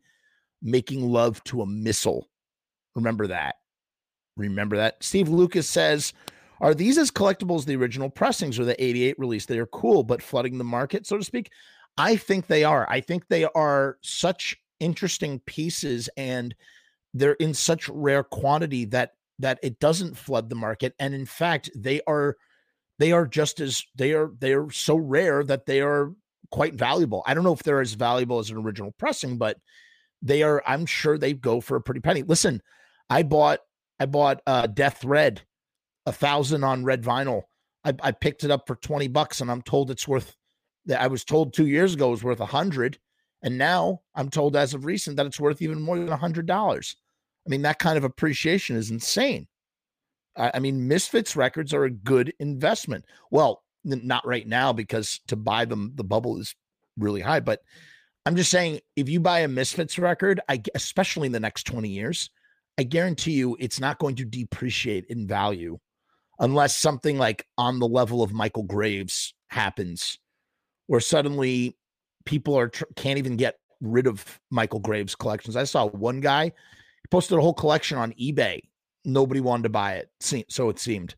[0.62, 2.30] making love to a missile.
[2.96, 3.56] Remember that.
[4.38, 5.04] Remember that.
[5.04, 6.13] Steve Lucas says,
[6.62, 9.46] Are these as collectibles as the original pressings or the 88 release?
[9.46, 11.52] They are cool, but flooding the market, so to speak.
[11.98, 12.88] I think they are.
[12.89, 16.56] I think they are such interesting pieces and
[17.13, 21.69] they're in such rare quantity that that it doesn't flood the market and in fact
[21.76, 22.36] they are
[23.00, 26.12] they are just as they are they are so rare that they are
[26.54, 27.24] quite valuable.
[27.26, 29.58] I don't know if they're as valuable as an original pressing, but
[30.22, 30.62] they are.
[30.67, 32.22] I'm sure they go for a pretty penny.
[32.22, 32.62] Listen,
[33.10, 33.60] I bought
[34.04, 35.44] I bought uh, Death Red,
[36.06, 37.44] a thousand on red vinyl.
[37.86, 40.36] I, I picked it up for twenty bucks, and I'm told it's worth.
[40.88, 43.00] that I was told two years ago it was worth a hundred,
[43.44, 46.48] and now I'm told as of recent that it's worth even more than a hundred
[46.48, 46.98] dollars.
[47.48, 49.48] I mean, that kind of appreciation is insane.
[50.36, 53.06] I, I mean, Misfits records are a good investment.
[53.32, 56.54] Well, not right now because to buy them, the bubble is
[56.98, 57.39] really high.
[57.39, 57.62] But
[58.26, 61.88] I'm just saying, if you buy a Misfits record, I especially in the next 20
[61.88, 62.30] years,
[62.78, 65.78] I guarantee you it's not going to depreciate in value
[66.40, 70.18] unless something like on the level of Michael Graves happens,
[70.88, 71.78] where suddenly
[72.26, 75.56] people are can't even get rid of Michael Graves collections.
[75.56, 78.62] I saw one guy he posted a whole collection on eBay.
[79.06, 80.10] Nobody wanted to buy it,
[80.50, 81.16] so it seemed.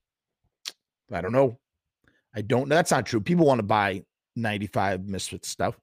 [1.11, 1.59] I don't know.
[2.35, 2.67] I don't.
[2.67, 2.75] Know.
[2.75, 3.21] That's not true.
[3.21, 4.03] People want to buy
[4.35, 5.79] 95 Misfit stuff.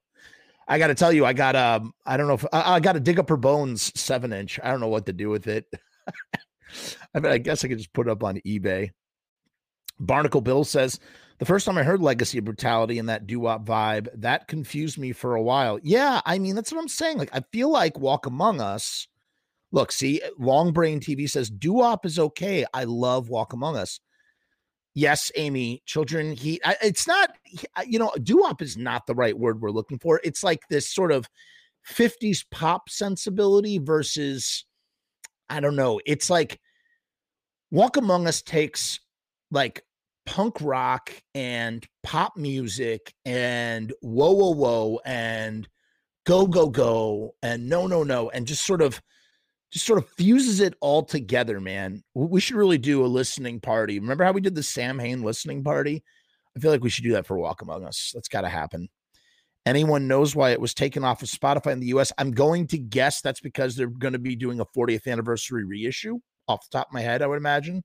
[0.73, 2.95] I got to tell you, I got um, I don't know if I, I got
[2.95, 4.59] to dig up her bones seven inch.
[4.63, 5.67] I don't know what to do with it.
[7.15, 8.89] I mean, I guess I could just put it up on eBay.
[10.01, 10.99] Barnacle Bill says
[11.39, 14.97] the first time I heard Legacy of Brutality and that doo wop vibe, that confused
[14.97, 15.79] me for a while.
[15.83, 17.19] Yeah, I mean that's what I'm saying.
[17.19, 19.07] Like I feel like Walk Among Us.
[19.73, 22.65] Look, see, Long Brain TV says doo wop is okay.
[22.73, 24.01] I love Walk Among Us
[24.95, 27.31] yes, Amy, children he it's not
[27.87, 30.21] you know, doo-wop is not the right word we're looking for.
[30.25, 31.29] It's like this sort of
[31.89, 34.65] 50s pop sensibility versus
[35.49, 36.01] I don't know.
[36.07, 36.61] It's like
[37.71, 39.01] Walk Among Us takes
[39.51, 39.83] like
[40.25, 45.69] punk rock and pop music and whoa whoa whoa and
[46.25, 49.01] go go go and no no no and just sort of
[49.73, 52.03] just sort of fuses it all together, man.
[52.15, 53.99] We should really do a listening party.
[53.99, 56.05] Remember how we did the Samhain listening party?
[56.55, 58.13] I feel like we should do that for Walk Among Us.
[58.15, 58.89] That's got to happen.
[59.65, 62.13] Anyone knows why it was taken off of Spotify in the US?
[62.19, 66.19] I'm going to guess that's because they're going to be doing a 40th anniversary reissue
[66.49, 67.83] off the top of my head, I would imagine.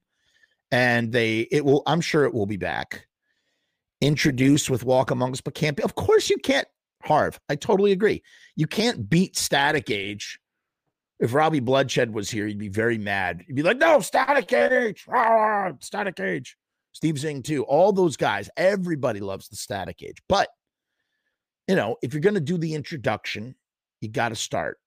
[0.71, 3.07] And they, it will, I'm sure it will be back.
[4.01, 5.83] Introduced with Walk Among Us, but can't be.
[5.83, 6.67] Of course, you can't,
[7.03, 7.39] Harv.
[7.47, 8.23] I totally agree.
[8.57, 10.39] You can't beat Static Age
[11.19, 13.43] if Robbie Bloodshed was here, he'd be very mad.
[13.47, 16.57] He'd be like, no, static age, ah, static age.
[16.93, 17.63] Steve Zing, too.
[17.63, 20.17] All those guys, everybody loves the static age.
[20.27, 20.49] But,
[21.67, 23.55] you know, if you're going to do the introduction,
[24.01, 24.79] you got to start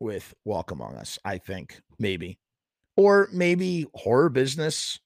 [0.00, 2.38] with Walk Among Us, I think, maybe.
[2.96, 5.00] Or maybe horror business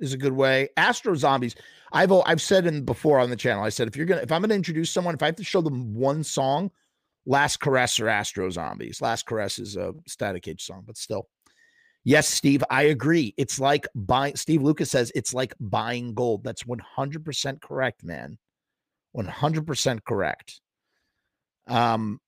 [0.00, 0.68] is a good way.
[0.76, 1.54] Astro Zombies.
[1.92, 3.64] I've I've said in before on the channel.
[3.64, 5.60] I said if you're gonna if I'm gonna introduce someone, if I have to show
[5.60, 6.70] them one song,
[7.30, 9.00] Last Caress or Astro Zombies.
[9.00, 11.28] Last Caress is a Static Age song, but still.
[12.02, 13.34] Yes, Steve, I agree.
[13.36, 16.42] It's like buying, Steve Lucas says it's like buying gold.
[16.42, 18.36] That's 100% correct, man.
[19.16, 20.60] 100% correct.
[21.68, 22.20] Um,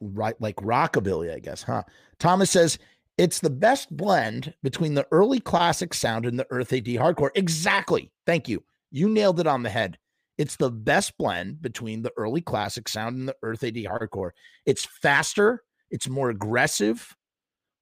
[0.00, 1.84] right, like rockabilly, I guess, huh?
[2.18, 2.76] Thomas says
[3.18, 7.30] it's the best blend between the early classic sound and the Earth AD hardcore.
[7.36, 8.10] Exactly.
[8.26, 8.64] Thank you.
[8.90, 9.96] You nailed it on the head.
[10.38, 14.30] It's the best blend between the early classic sound and the Earth AD hardcore.
[14.64, 17.16] It's faster, it's more aggressive,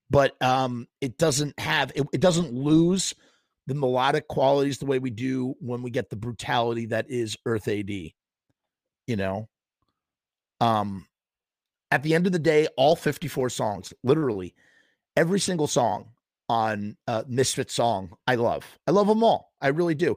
[0.09, 3.15] but um, it doesn't have it, it doesn't lose
[3.67, 7.69] the melodic qualities the way we do when we get the brutality that is Earth
[7.69, 7.91] AD.
[7.91, 9.49] You know,
[10.61, 11.07] um,
[11.91, 14.55] at the end of the day, all 54 songs, literally
[15.15, 16.09] every single song
[16.49, 18.65] on uh, Misfit song, I love.
[18.87, 19.53] I love them all.
[19.61, 20.17] I really do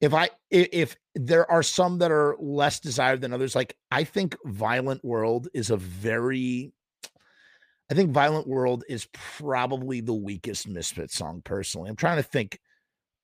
[0.00, 4.36] if I if there are some that are less desired than others, like I think
[4.44, 6.72] Violent World is a very
[7.90, 11.88] I think Violent World is probably the weakest Misfit song personally.
[11.88, 12.60] I'm trying to think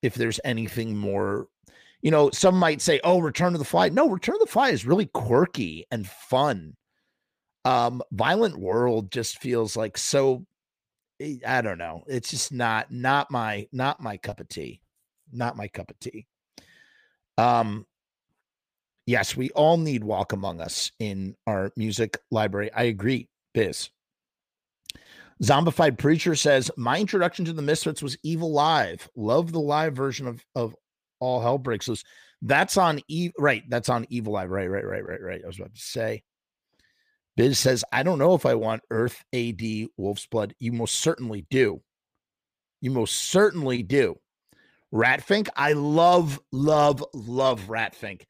[0.01, 1.47] if there's anything more
[2.01, 4.69] you know, some might say, "Oh, Return to the Fly." No, Return to the Fly
[4.69, 6.75] is really quirky and fun.
[7.63, 10.45] Um, Violent World just feels like so
[11.19, 12.03] eh, I don't know.
[12.07, 14.81] It's just not not my not my cup of tea.
[15.31, 16.27] Not my cup of tea.
[17.37, 17.85] Um,
[19.05, 22.71] yes, we all need Walk Among Us in our music library.
[22.73, 23.89] I agree, Biz.
[25.43, 29.09] Zombified Preacher says, My introduction to the Misfits was Evil Live.
[29.15, 30.75] Love the live version of, of
[31.19, 32.03] All Hell Breaks Loose.
[32.41, 33.63] That's on Eve, right.
[33.69, 34.49] That's on Evil Live.
[34.49, 35.41] Right, right, right, right, right.
[35.43, 36.23] I was about to say.
[37.35, 39.61] Biz says, I don't know if I want Earth AD
[39.97, 40.55] Wolf's Blood.
[40.59, 41.81] You most certainly do.
[42.79, 44.15] You most certainly do.
[44.95, 48.21] Ratfink, I love, love, love Ratfink.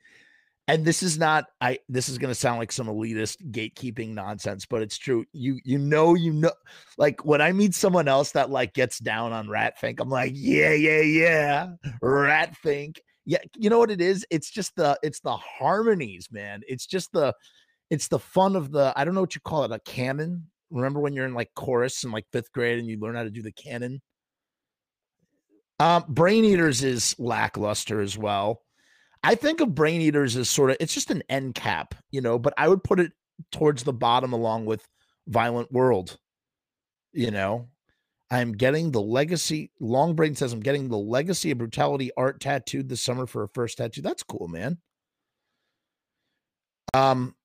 [0.68, 4.82] And this is not I this is gonna sound like some elitist gatekeeping nonsense, but
[4.82, 5.24] it's true.
[5.32, 6.52] You you know, you know,
[6.98, 10.74] like when I meet someone else that like gets down on Ratfink, I'm like, yeah,
[10.74, 11.68] yeah, yeah.
[12.02, 14.26] Ratfink Yeah, you know what it is?
[14.32, 16.62] It's just the it's the harmonies, man.
[16.68, 17.36] It's just the
[17.92, 20.48] it's the fun of the I don't know what you call it, a canon.
[20.72, 23.30] Remember when you're in like chorus in like fifth grade and you learn how to
[23.30, 24.02] do the canon?
[25.80, 28.62] Um, Brain Eaters is lackluster as well.
[29.24, 32.38] I think of Brain Eaters as sort of it's just an end cap, you know,
[32.40, 33.12] but I would put it
[33.52, 34.88] towards the bottom along with
[35.28, 36.18] Violent World.
[37.12, 37.70] You know,
[38.30, 39.72] I'm getting the legacy.
[39.80, 43.50] Long Brain says I'm getting the legacy of brutality art tattooed this summer for a
[43.50, 44.02] first tattoo.
[44.02, 44.78] That's cool, man.
[46.94, 47.36] Um,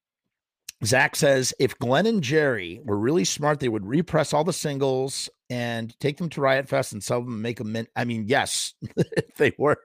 [0.84, 5.28] Zach says if Glenn and Jerry were really smart, they would repress all the singles
[5.50, 7.72] and take them to Riot Fest and sell them and make them.
[7.72, 9.78] Min- I mean, yes, if they were.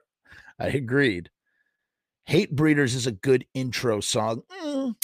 [0.58, 1.28] I agreed.
[2.24, 4.42] Hate Breeders is a good intro song.
[4.62, 4.94] Mm,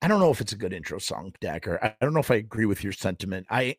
[0.00, 1.78] I don't know if it's a good intro song, Dacker.
[1.82, 3.46] I don't know if I agree with your sentiment.
[3.50, 3.76] I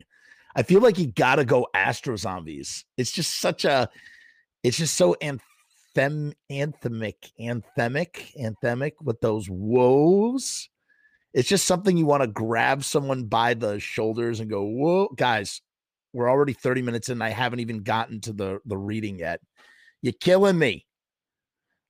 [0.55, 2.85] I feel like you gotta go Astro Zombies.
[2.97, 3.89] It's just such a
[4.63, 5.41] it's just so anthem
[6.51, 10.69] anthemic, anthemic, anthemic with those woes
[11.35, 15.61] it's just something you want to grab someone by the shoulders and go, "Whoa, guys,
[16.15, 17.21] we're already 30 minutes in.
[17.21, 19.41] I haven't even gotten to the the reading yet.
[20.01, 20.85] You're killing me."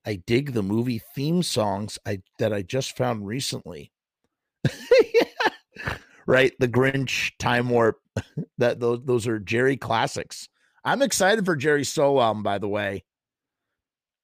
[0.05, 3.91] I dig the movie theme songs I that I just found recently.
[6.27, 7.97] right, the Grinch, Time Warp,
[8.57, 10.47] that those those are Jerry classics.
[10.83, 13.03] I'm excited for Jerry's solo album, by the way.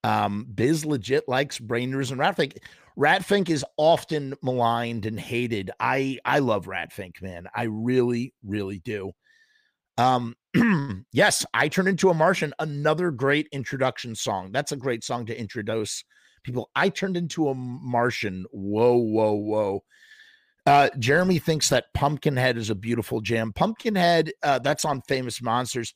[0.03, 2.57] Um, Biz legit likes Brainers and Ratfink.
[2.97, 5.71] Ratfink is often maligned and hated.
[5.79, 7.47] I I love Ratfink, man.
[7.55, 9.11] I really, really do.
[9.97, 10.35] Um,
[11.13, 14.51] yes, I turned into a Martian, another great introduction song.
[14.51, 16.03] That's a great song to introduce
[16.43, 16.69] people.
[16.75, 18.45] I turned into a Martian.
[18.51, 19.83] Whoa, whoa, whoa.
[20.65, 23.51] Uh, Jeremy thinks that Pumpkinhead is a beautiful jam.
[23.53, 25.93] Pumpkinhead, uh, that's on Famous Monsters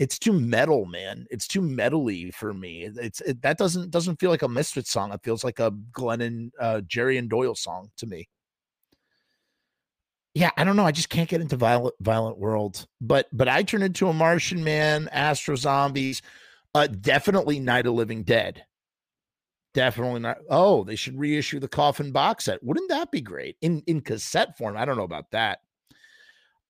[0.00, 1.26] it's too metal, man.
[1.30, 2.88] It's too metally for me.
[2.96, 5.12] It's it, that doesn't doesn't feel like a Misfit song.
[5.12, 8.26] It feels like a Glennon, uh, Jerry and Doyle song to me.
[10.34, 10.86] Yeah, I don't know.
[10.86, 12.86] I just can't get into violent violent world.
[13.00, 16.22] But but I turn into a Martian man, Astro Zombies,
[16.74, 18.64] uh, definitely Night of Living Dead.
[19.74, 20.38] Definitely not.
[20.48, 22.62] Oh, they should reissue the Coffin box set.
[22.62, 24.76] Wouldn't that be great in in cassette form?
[24.76, 25.60] I don't know about that.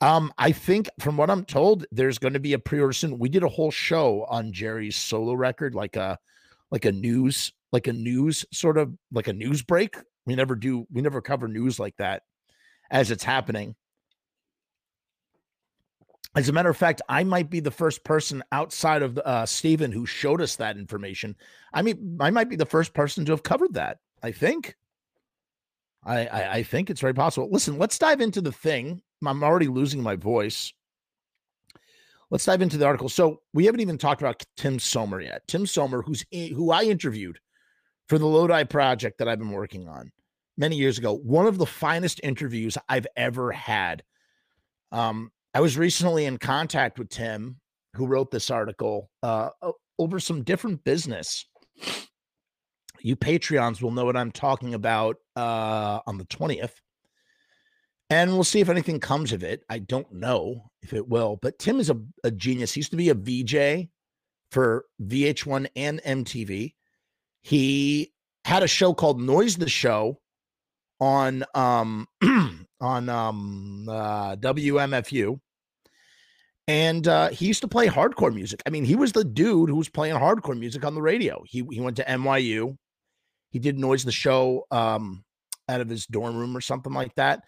[0.02, 3.18] Um, I think from what I'm told, there's going to be a pre-order soon.
[3.18, 6.18] We did a whole show on Jerry's solo record, like a
[6.70, 9.96] like a news, like a news sort of like a news break.
[10.24, 12.22] We never do, we never cover news like that
[12.90, 13.74] as it's happening.
[16.37, 19.90] As a matter of fact, I might be the first person outside of uh, Steven
[19.90, 21.35] who showed us that information.
[21.72, 23.98] I mean, I might be the first person to have covered that.
[24.22, 24.76] I think.
[26.05, 27.48] I, I, I think it's very possible.
[27.50, 30.72] Listen, let's dive into the thing I'm already losing my voice.
[32.31, 33.09] Let's dive into the article.
[33.09, 35.42] So we haven't even talked about Tim Sommer yet.
[35.48, 37.40] Tim Sommer, who's who I interviewed
[38.09, 40.12] for the Lodi project that I've been working on
[40.56, 41.14] many years ago.
[41.14, 44.02] One of the finest interviews I've ever had.
[44.92, 47.56] Um, I was recently in contact with Tim,
[47.94, 49.50] who wrote this article uh,
[49.98, 51.46] over some different business.
[53.00, 56.72] You Patreons will know what I'm talking about uh, on the 20th
[58.10, 59.62] and we'll see if anything comes of it.
[59.70, 62.72] I don't know if it will, but Tim is a, a genius.
[62.72, 63.88] He used to be a VJ
[64.50, 66.74] for VH1 and MTV.
[67.42, 68.12] He
[68.44, 70.19] had a show called Noise the Show
[71.00, 72.06] on um
[72.80, 75.40] on um uh, WMFU.
[76.68, 78.62] And uh, he used to play hardcore music.
[78.64, 81.42] I mean, he was the dude who was playing hardcore music on the radio.
[81.46, 82.76] He he went to NYU.
[83.50, 85.24] He did Noise the Show um,
[85.68, 87.42] out of his dorm room or something like that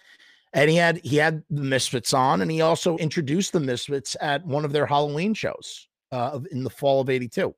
[0.52, 4.44] and he had he had the Misfits on, and he also introduced the Misfits at
[4.46, 7.54] one of their Halloween shows uh, in the fall of '82.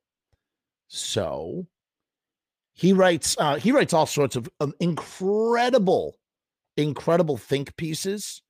[0.88, 1.66] So
[2.74, 6.16] he writes uh, he writes all sorts of um, incredible,
[6.76, 8.42] incredible think pieces,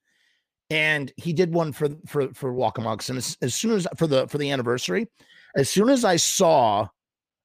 [0.70, 3.10] and he did one for for for Walk Among Us.
[3.10, 5.08] And as, as soon as for the for the anniversary,
[5.56, 6.88] as soon as I saw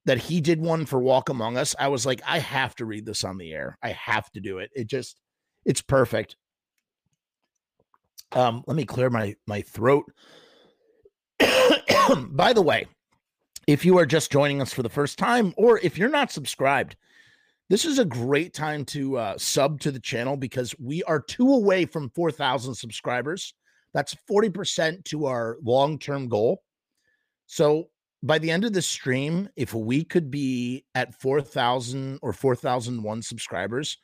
[0.06, 3.06] that he did one for Walk Among Us, I was like, I have to read
[3.06, 3.78] this on the air.
[3.84, 4.72] I have to do it.
[4.74, 5.20] It just
[5.66, 6.38] it's perfect.
[8.32, 10.06] Um, let me clear my my throat.
[12.30, 12.88] By the way,
[13.70, 16.96] if you are just joining us for the first time, or if you're not subscribed,
[17.70, 21.54] this is a great time to uh, sub to the channel because we are two
[21.54, 23.54] away from 4,000 subscribers.
[23.94, 26.64] That's 40% to our long term goal.
[27.46, 27.90] So
[28.24, 34.00] by the end of the stream, if we could be at 4,000 or 4,001 subscribers,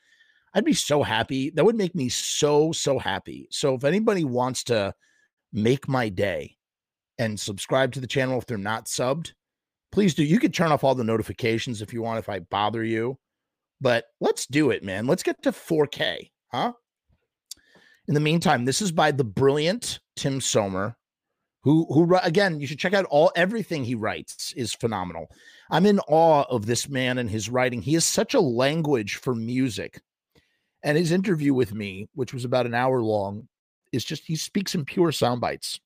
[0.53, 1.49] I'd be so happy.
[1.49, 3.47] That would make me so, so happy.
[3.49, 4.93] So if anybody wants to
[5.51, 6.55] make my day
[7.17, 9.33] and subscribe to the channel if they're not subbed,
[9.91, 10.23] please do.
[10.23, 13.17] You could turn off all the notifications if you want, if I bother you.
[13.81, 15.05] But let's do it, man.
[15.05, 16.73] Let's get to 4K, huh?
[18.07, 20.95] In the meantime, this is by the brilliant Tim Sommer,
[21.63, 25.27] who who again, you should check out all everything he writes is phenomenal.
[25.71, 27.81] I'm in awe of this man and his writing.
[27.81, 30.01] He has such a language for music.
[30.83, 33.47] And his interview with me, which was about an hour long,
[33.91, 35.79] is just he speaks in pure sound bites.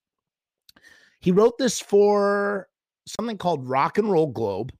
[1.22, 2.68] He wrote this for
[3.18, 4.72] something called Rock and Roll Globe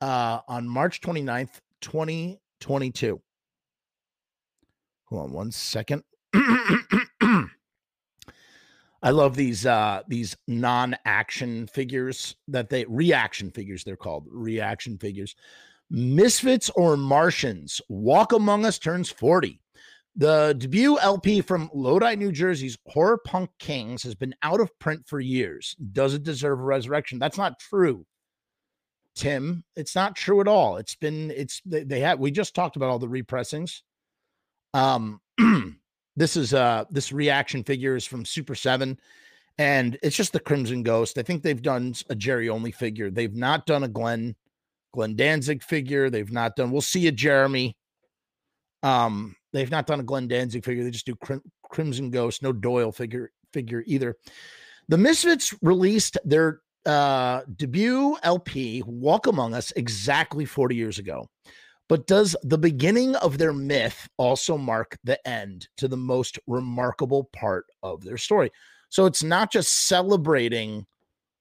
[0.00, 3.20] uh, on March 29th, 2022.
[5.06, 6.02] Hold on one second.
[6.34, 7.48] I
[9.10, 15.36] love these uh these non-action figures that they reaction figures they're called reaction figures.
[15.90, 17.82] Misfits or Martians.
[17.88, 19.60] Walk Among Us turns 40.
[20.16, 25.02] The debut LP from Lodi, New Jersey's Horror Punk Kings has been out of print
[25.06, 25.74] for years.
[25.92, 27.18] Does it deserve a resurrection?
[27.18, 28.06] That's not true.
[29.16, 30.76] Tim, it's not true at all.
[30.76, 33.82] It's been it's they, they had we just talked about all the repressings.
[34.72, 35.20] Um
[36.16, 38.98] This is uh this reaction figure is from Super 7
[39.58, 41.18] and it's just the Crimson Ghost.
[41.18, 43.10] I think they've done a Jerry only figure.
[43.10, 44.36] They've not done a Glenn
[44.92, 46.08] Glenn Danzig figure.
[46.08, 46.70] They've not done.
[46.70, 47.76] We'll see a Jeremy.
[48.84, 50.84] Um, they've not done a Glenn Danzig figure.
[50.84, 52.42] They just do Crim- Crimson Ghost.
[52.42, 54.16] No Doyle figure figure either.
[54.88, 61.26] The Misfits released their uh, debut LP, Walk Among Us, exactly 40 years ago.
[61.88, 67.24] But does the beginning of their myth also mark the end to the most remarkable
[67.32, 68.50] part of their story?
[68.88, 70.86] So it's not just celebrating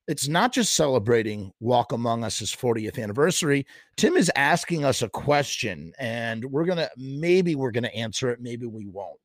[0.08, 3.66] it's not just celebrating Walk Among Us's 40th anniversary.
[3.96, 8.66] Tim is asking us a question, and we're gonna maybe we're gonna answer it, maybe
[8.66, 9.20] we won't.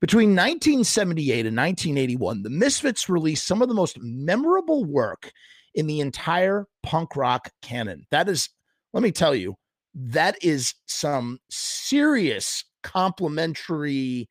[0.00, 5.32] Between 1978 and 1981, the Misfits released some of the most memorable work
[5.74, 8.06] in the entire punk rock canon.
[8.10, 8.48] That is,
[8.92, 9.56] let me tell you,
[9.94, 14.28] that is some serious complimentary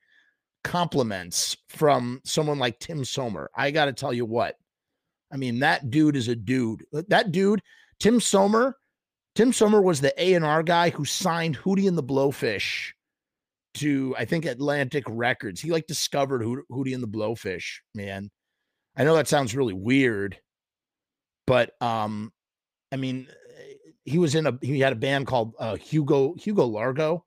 [0.64, 3.50] compliments from someone like Tim Sommer.
[3.56, 4.56] I got to tell you what.
[5.32, 6.86] I mean, that dude is a dude.
[6.92, 7.62] That dude,
[8.00, 8.78] Tim Sommer,
[9.36, 12.94] Tim Sommer was the A&R guy who signed Hootie and the Blowfish
[13.76, 15.62] to I think Atlantic Records.
[15.62, 18.30] He like discovered Hootie and the Blowfish, man.
[18.96, 20.40] I know that sounds really weird,
[21.46, 22.32] but um
[22.92, 23.28] I mean
[24.08, 27.26] he was in a he had a band called uh, Hugo Hugo Largo,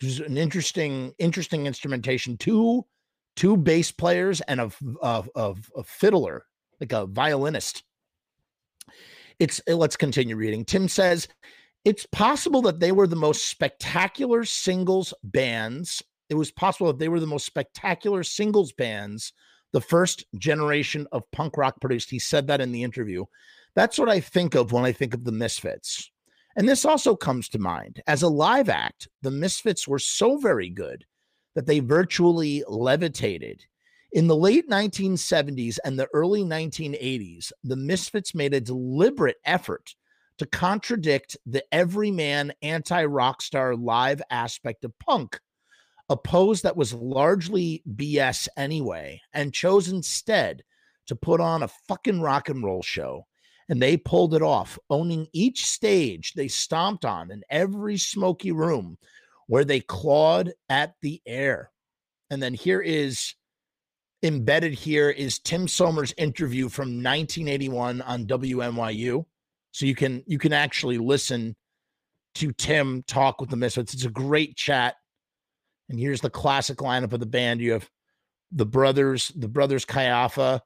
[0.00, 2.36] which is an interesting interesting instrumentation.
[2.36, 2.84] Two
[3.36, 4.70] two bass players and a
[5.02, 6.44] a, a, a fiddler,
[6.84, 7.82] like a violinist.
[9.38, 10.64] It's uh, let's continue reading.
[10.64, 11.28] Tim says
[11.84, 16.02] it's possible that they were the most spectacular singles bands.
[16.30, 19.32] It was possible that they were the most spectacular singles bands
[19.72, 22.08] the first generation of punk rock produced.
[22.08, 23.24] He said that in the interview.
[23.74, 26.10] That's what I think of when I think of the Misfits.
[26.56, 28.00] And this also comes to mind.
[28.06, 31.04] As a live act, the Misfits were so very good
[31.56, 33.64] that they virtually levitated.
[34.14, 39.92] In the late 1970s and the early 1980s, the Misfits made a deliberate effort
[40.38, 45.40] to contradict the everyman anti rock star live aspect of punk,
[46.08, 50.62] a pose that was largely BS anyway, and chose instead
[51.08, 53.26] to put on a fucking rock and roll show
[53.68, 58.96] and they pulled it off, owning each stage they stomped on in every smoky room
[59.48, 61.72] where they clawed at the air.
[62.30, 63.34] And then here is
[64.24, 69.24] embedded here is Tim Sommer's interview from 1981 on WNYU.
[69.70, 71.54] So you can you can actually listen
[72.36, 73.94] to Tim talk with the Misfits.
[73.94, 74.96] It's a great chat.
[75.88, 77.60] And here's the classic lineup of the band.
[77.60, 77.88] You have
[78.50, 80.60] the brothers, the brothers Caiafa,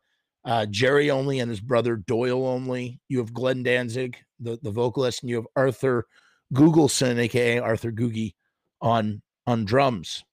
[0.45, 3.01] uh, Jerry only and his brother Doyle only.
[3.09, 6.07] You have Glenn Danzig, the, the vocalist, and you have Arthur
[6.55, 8.35] Googleson, aka Arthur Googy,
[8.81, 10.25] on on drums.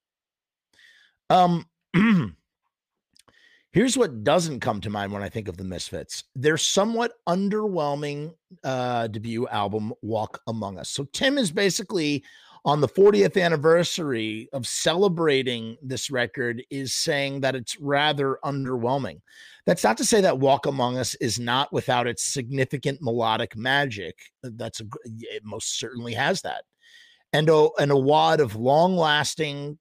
[1.29, 1.65] Um,
[3.75, 6.23] here's what doesn't come to mind when I think of the Misfits.
[6.33, 10.89] Their somewhat underwhelming uh, debut album, Walk Among Us.
[10.89, 12.23] So Tim is basically
[12.63, 19.19] on the 40th anniversary of celebrating this record is saying that it's rather underwhelming.
[19.65, 24.15] That's not to say that Walk Among Us is not without its significant melodic magic.
[24.41, 26.63] That's a, it most certainly has that.
[27.33, 29.77] And a, and a wad of long lasting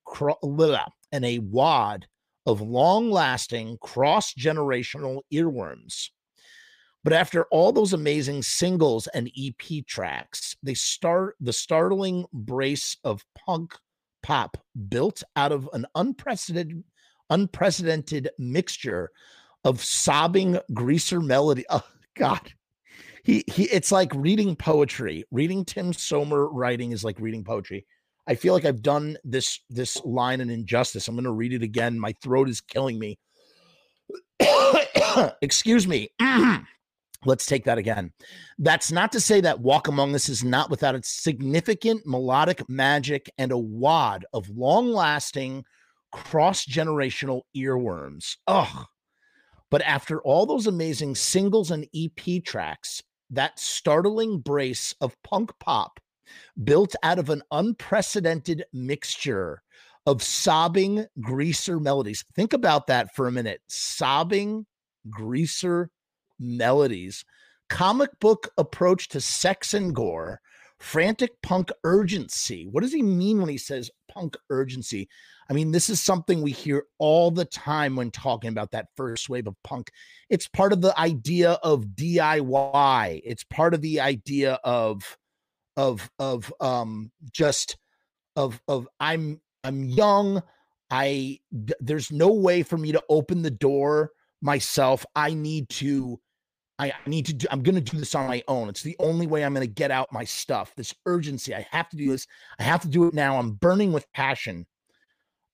[1.13, 2.09] and a wad
[2.47, 6.11] of long lasting cross generational earworms
[7.05, 13.23] but after all those amazing singles and EP tracks, they start the startling brace of
[13.35, 13.75] punk
[14.23, 14.57] pop
[14.89, 16.83] built out of an unprecedented
[17.31, 19.11] unprecedented mixture
[19.65, 21.65] of sobbing greaser melody.
[21.71, 21.83] Oh
[22.17, 22.53] God.
[23.25, 25.25] he he it's like reading poetry.
[25.31, 27.87] Reading Tim Sommer writing is like reading poetry.
[28.27, 31.09] I feel like I've done this this line an injustice.
[31.09, 31.99] I'm going to read it again.
[31.99, 33.19] My throat is killing me.
[35.43, 36.09] Excuse me.
[37.27, 38.13] Let's take that again.
[38.59, 43.31] That's not to say that Walk Among Us is not without its significant melodic magic
[43.39, 45.65] and a wad of long lasting,
[46.13, 48.37] cross generational earworms.
[48.47, 48.87] Ugh.
[49.71, 55.99] But after all those amazing singles and EP tracks, that startling brace of punk pop
[56.63, 59.63] built out of an unprecedented mixture
[60.07, 62.25] of sobbing greaser melodies.
[62.35, 63.61] Think about that for a minute.
[63.69, 64.67] Sobbing
[65.11, 65.91] greaser
[66.39, 67.25] melodies,
[67.69, 70.41] comic book approach to sex and gore,
[70.79, 72.67] frantic punk urgency.
[72.71, 75.09] What does he mean when he says punk urgency?
[75.49, 79.29] I mean, this is something we hear all the time when talking about that first
[79.29, 79.91] wave of punk.
[80.31, 83.21] It's part of the idea of DIY.
[83.25, 85.17] It's part of the idea of
[85.77, 87.77] of of um just
[88.37, 90.43] of of I'm I'm young.
[90.91, 94.11] I there's no way for me to open the door
[94.43, 95.05] myself.
[95.17, 96.21] I need to
[96.79, 98.69] I need to do, I'm going to do this on my own.
[98.69, 100.73] It's the only way I'm going to get out my stuff.
[100.77, 101.55] This urgency.
[101.55, 102.27] I have to do this.
[102.59, 103.39] I have to do it now.
[103.39, 104.67] I'm burning with passion.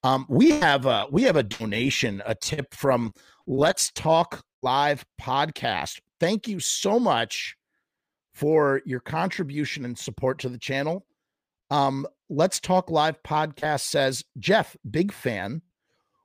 [0.02, 3.12] Um, we have a, we have a donation, a tip from
[3.46, 6.00] Let's Talk Live podcast.
[6.20, 7.54] Thank you so much
[8.40, 11.04] for your contribution and support to the channel.
[11.70, 15.60] Um, Let's Talk Live podcast says, Jeff, big fan.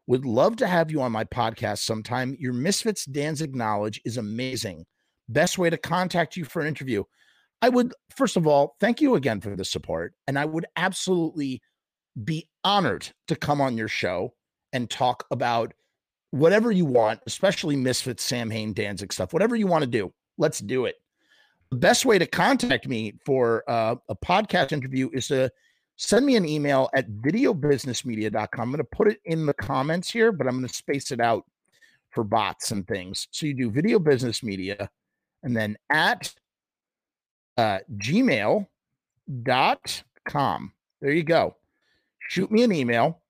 [0.07, 2.37] Would love to have you on my podcast sometime.
[2.39, 4.85] Your Misfits Danzig knowledge is amazing.
[5.27, 7.03] Best way to contact you for an interview.
[7.61, 10.13] I would, first of all, thank you again for the support.
[10.25, 11.61] And I would absolutely
[12.23, 14.33] be honored to come on your show
[14.71, 15.73] and talk about
[16.31, 20.13] whatever you want, especially Misfits, Samhain, Danzig stuff, whatever you want to do.
[20.37, 20.95] Let's do it.
[21.75, 25.51] The best way to contact me for uh, a podcast interview is to
[25.97, 28.61] send me an email at videobusinessmedia.com.
[28.61, 31.19] I'm going to put it in the comments here, but I'm going to space it
[31.19, 31.43] out
[32.11, 33.27] for bots and things.
[33.31, 34.89] So you do video business media
[35.43, 36.33] and then at
[37.57, 38.69] uh, gmail.com.
[41.01, 41.57] There you go.
[42.29, 43.21] Shoot me an email.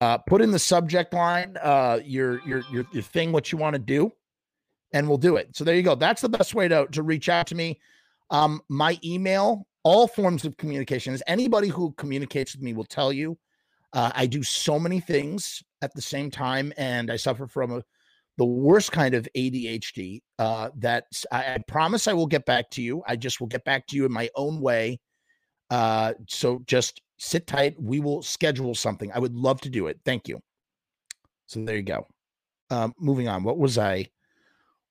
[0.00, 3.74] Uh, put in the subject line uh, your, your your your thing, what you want
[3.74, 4.12] to do,
[4.92, 5.56] and we'll do it.
[5.56, 5.94] So there you go.
[5.94, 7.80] That's the best way to to reach out to me.
[8.30, 11.12] Um, my email all forms of communication.
[11.14, 13.36] As anybody who communicates with me will tell you,
[13.92, 17.82] uh, I do so many things at the same time, and I suffer from a,
[18.38, 20.20] the worst kind of ADHD.
[20.38, 23.02] Uh, that I, I, promise I will get back to you.
[23.06, 25.00] I just will get back to you in my own way.
[25.70, 27.74] Uh, so just sit tight.
[27.80, 29.10] We will schedule something.
[29.12, 30.00] I would love to do it.
[30.04, 30.40] Thank you.
[31.46, 32.06] So there you go.
[32.70, 33.42] Um, moving on.
[33.42, 34.06] What was I?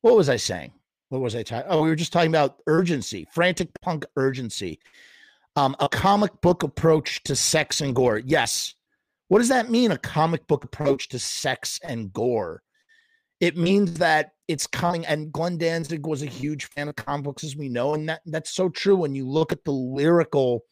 [0.01, 0.73] What was I saying?
[1.11, 1.69] what was I talking?
[1.69, 4.79] Oh, we were just talking about urgency, frantic punk urgency,
[5.57, 8.19] um, a comic book approach to sex and gore.
[8.19, 8.75] Yes.
[9.27, 9.91] What does that mean?
[9.91, 12.63] A comic book approach to sex and gore.
[13.41, 17.43] It means that it's coming, and Glenn Danzig was a huge fan of comic books,
[17.43, 18.95] as we know, and that that's so true.
[18.95, 20.63] When you look at the lyrical,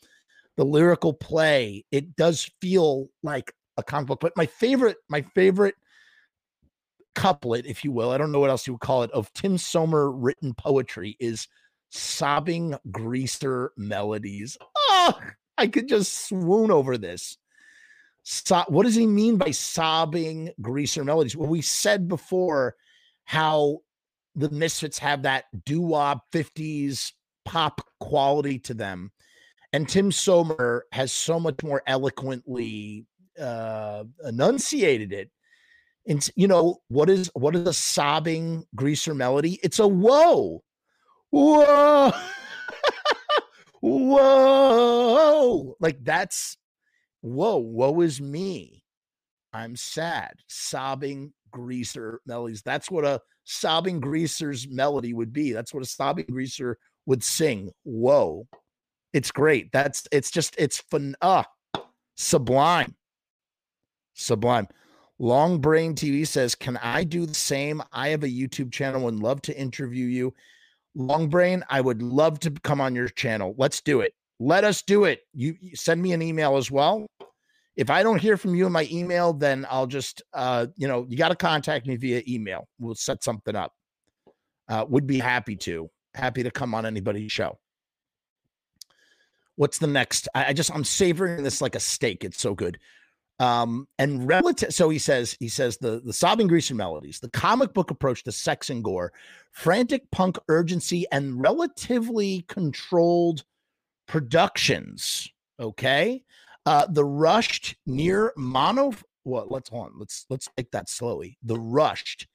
[0.55, 4.19] the lyrical play, it does feel like a comic book.
[4.21, 5.75] But my favorite, my favorite
[7.19, 9.57] couplet, if you will, I don't know what else you would call it, of Tim
[9.57, 11.47] Sommer written poetry is
[11.89, 14.57] sobbing greaser melodies.
[14.89, 15.19] Oh,
[15.57, 17.37] I could just swoon over this.
[18.23, 21.35] So, what does he mean by sobbing greaser melodies?
[21.35, 22.75] Well, we said before
[23.25, 23.79] how
[24.35, 27.11] the Misfits have that doo wop 50s
[27.43, 29.11] pop quality to them.
[29.73, 33.05] And Tim Sommer has so much more eloquently
[33.39, 35.31] uh, enunciated it
[36.09, 39.59] and you know what is what is a sobbing greaser melody?
[39.63, 40.63] It's a whoa,
[41.29, 42.11] whoa,
[43.81, 45.75] whoa.
[45.79, 46.57] Like that's
[47.21, 48.83] whoa, woe is me.
[49.53, 50.33] I'm sad.
[50.47, 52.63] Sobbing greaser melodies.
[52.63, 55.51] That's what a sobbing greaser's melody would be.
[55.51, 57.71] That's what a sobbing greaser would sing.
[57.83, 58.47] Whoa.
[59.13, 59.71] It's great.
[59.71, 61.43] That's it's just it's fun uh
[62.15, 62.95] sublime.
[64.15, 64.67] Sublime.
[65.19, 67.83] Long Brain TV says, Can I do the same?
[67.91, 70.33] I have a YouTube channel and love to interview you.
[70.95, 73.53] Long Brain, I would love to come on your channel.
[73.57, 74.13] Let's do it.
[74.39, 75.21] Let us do it.
[75.33, 77.05] You, send me an email as well.
[77.75, 81.05] If I don't hear from you in my email, then I'll just, uh, you know,
[81.09, 82.67] you got to contact me via email.
[82.79, 83.73] We'll set something up.
[84.67, 87.57] Uh, would be happy to, happy to come on anybody's show.
[89.55, 90.29] What's the next?
[90.33, 92.23] I, I just, I'm savoring this like a steak.
[92.23, 92.79] It's so good.
[93.39, 97.73] Um, and relative, so he says, he says the the sobbing Grecian melodies, the comic
[97.73, 99.13] book approach to sex and gore,
[99.53, 103.45] frantic punk urgency, and relatively controlled
[104.07, 105.29] productions.
[105.57, 106.23] Okay,
[106.65, 108.91] uh, the rushed near mono.
[109.23, 109.93] Well, let's on.
[109.97, 111.37] Let's let's take that slowly.
[111.43, 112.27] The rushed,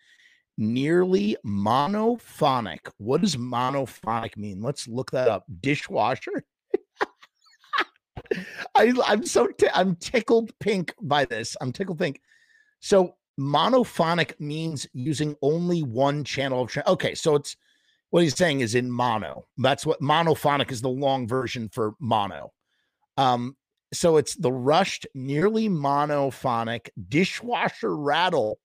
[0.57, 2.81] nearly monophonic.
[2.97, 4.63] What does monophonic mean?
[4.63, 5.45] Let's look that up.
[5.61, 6.45] Dishwasher.
[8.75, 11.57] I, I'm so t- I'm tickled pink by this.
[11.61, 12.21] I'm tickled pink.
[12.81, 16.71] So monophonic means using only one channel of.
[16.71, 17.57] Tra- okay, so it's
[18.11, 19.47] what he's saying is in mono.
[19.59, 20.81] That's what monophonic is.
[20.81, 22.53] The long version for mono.
[23.17, 23.57] Um,
[23.93, 28.59] so it's the rushed, nearly monophonic dishwasher rattle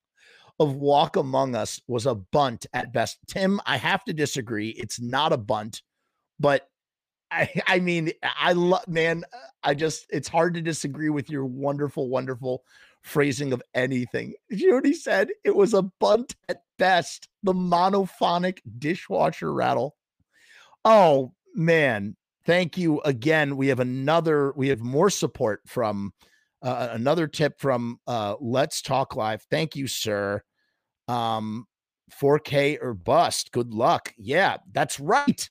[0.60, 3.18] of Walk Among Us was a bunt at best.
[3.28, 4.70] Tim, I have to disagree.
[4.70, 5.82] It's not a bunt,
[6.40, 6.69] but
[7.32, 9.24] I, I mean, I love, man,
[9.64, 12.64] I just, it's hard to disagree with your wonderful, wonderful
[13.02, 14.34] phrasing of anything.
[14.50, 15.30] You know what he said?
[15.44, 19.96] It was a bunt at best, the monophonic dishwasher rattle.
[20.86, 22.16] Oh, man.
[22.46, 23.58] Thank you again.
[23.58, 26.14] We have another, we have more support from
[26.64, 29.44] uh, another tip from uh, Let's Talk Live.
[29.52, 30.42] Thank you, sir.
[31.08, 31.68] Um,
[32.20, 33.52] 4K or bust.
[33.52, 34.14] Good luck.
[34.18, 35.50] Yeah, that's right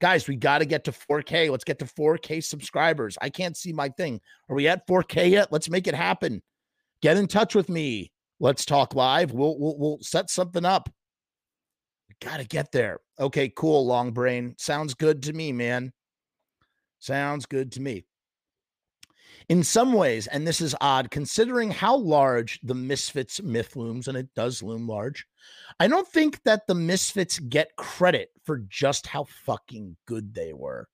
[0.00, 1.50] guys, we got to get to 4K.
[1.50, 3.16] Let's get to 4K subscribers.
[3.20, 4.20] I can't see my thing.
[4.48, 5.52] Are we at 4K yet?
[5.52, 6.42] Let's make it happen.
[7.02, 8.10] Get in touch with me.
[8.40, 9.32] Let's talk live.
[9.32, 10.88] We'll we'll, we'll set something up.
[12.08, 13.00] We got to get there.
[13.18, 14.54] Okay, cool, long brain.
[14.58, 15.92] Sounds good to me, man.
[16.98, 18.04] Sounds good to me.
[19.50, 24.16] In some ways, and this is odd considering how large the Misfits myth looms, and
[24.16, 25.26] it does loom large,
[25.80, 30.86] I don't think that the Misfits get credit for just how fucking good they were.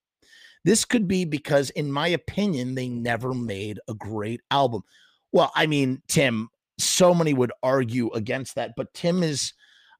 [0.64, 4.84] This could be because, in my opinion, they never made a great album.
[5.32, 6.48] Well, I mean, Tim,
[6.78, 9.52] so many would argue against that, but Tim is,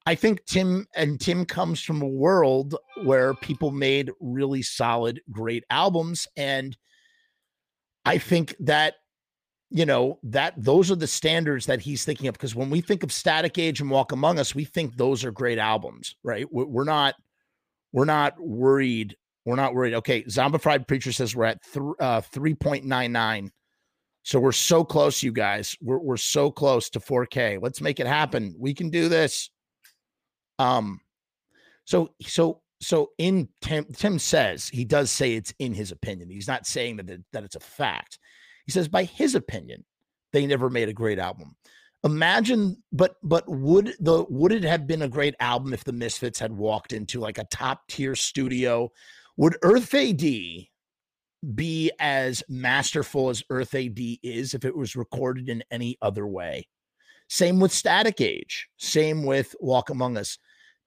[0.07, 5.65] I think Tim and Tim comes from a world where people made really solid, great
[5.69, 6.27] albums.
[6.39, 6.75] And
[8.07, 8.95] I think that
[9.69, 13.03] you know that those are the standards that he's thinking of because when we think
[13.03, 16.47] of static age and walk among us we think those are great albums right?
[16.51, 17.17] We're not
[17.93, 19.95] we're not worried we're not worried.
[19.95, 23.51] Okay zombified preacher says we're at th- uh, 3.99
[24.23, 25.77] so we're so close you guys.
[25.81, 28.55] We're, we're so close to 4k let's make it happen.
[28.57, 29.51] We can do this.
[30.61, 31.01] Um
[31.85, 36.31] so so so in Tim, Tim says he does say it's in his opinion.
[36.31, 38.19] He's not saying that that it's a fact.
[38.67, 39.85] He says by his opinion,
[40.33, 41.57] they never made a great album.
[42.05, 46.39] Imagine, but but would the would it have been a great album if the Misfits
[46.39, 48.91] had walked into like a top tier studio?
[49.39, 50.21] Would Earth AD
[51.55, 56.69] be as masterful as Earth AD is if it was recorded in any other way?
[57.29, 58.69] Same with Static Age.
[58.77, 60.39] Same with Walk Among Us.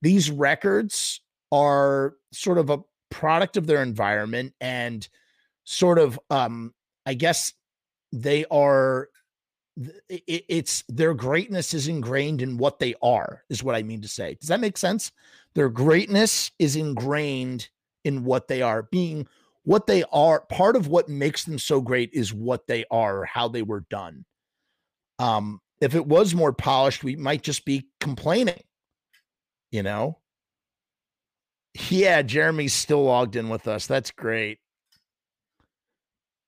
[0.02, 1.22] These records
[1.52, 2.80] are sort of a
[3.10, 5.08] product of their environment and
[5.64, 6.74] sort of um
[7.06, 7.54] i guess
[8.12, 9.10] they are
[10.10, 14.08] it, it's their greatness is ingrained in what they are is what i mean to
[14.08, 14.36] say.
[14.40, 15.12] Does that make sense?
[15.56, 17.70] Their greatness is ingrained
[18.04, 19.28] in what they are being
[19.64, 23.48] what they are part of what makes them so great is what they are how
[23.48, 24.26] they were done.
[25.18, 28.64] Um if it was more polished we might just be complaining
[29.72, 30.19] you know
[31.90, 33.88] yeah, Jeremy's still logged in with us.
[33.88, 34.60] That's great.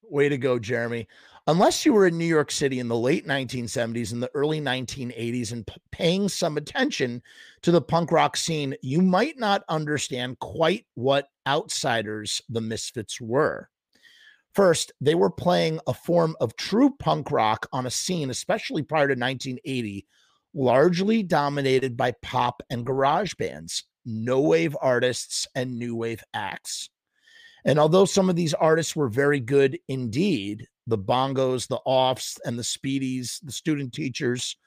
[0.04, 1.08] Way to go, Jeremy.
[1.48, 5.52] Unless you were in New York City in the late 1970s and the early 1980s
[5.52, 7.22] and p- paying some attention
[7.64, 13.70] to the punk rock scene, you might not understand quite what outsiders the Misfits were.
[14.54, 19.08] First, they were playing a form of true punk rock on a scene, especially prior
[19.08, 20.06] to 1980,
[20.54, 26.90] largely dominated by pop and garage bands no wave artists and new wave acts.
[27.66, 32.58] And although some of these artists were very good indeed, the bongos, the offs, and
[32.58, 34.58] the speedies, the student teachers,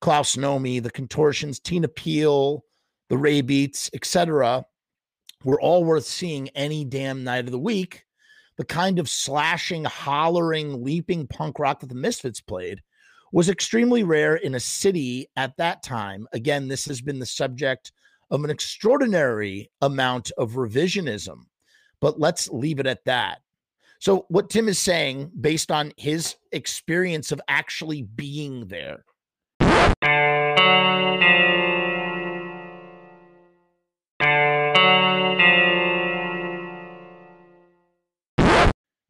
[0.00, 2.64] Klaus Nomi, the contortions, Tina Peel,
[3.08, 4.64] the Raybeats, etc.,
[5.44, 8.04] were all worth seeing any damn night of the week.
[8.56, 12.82] The kind of slashing, hollering, leaping punk rock that the Misfits played
[13.30, 16.26] was extremely rare in a city at that time.
[16.32, 17.92] Again, this has been the subject
[18.30, 21.44] of an extraordinary amount of revisionism.
[22.00, 23.38] But let's leave it at that.
[24.00, 29.04] So, what Tim is saying, based on his experience of actually being there,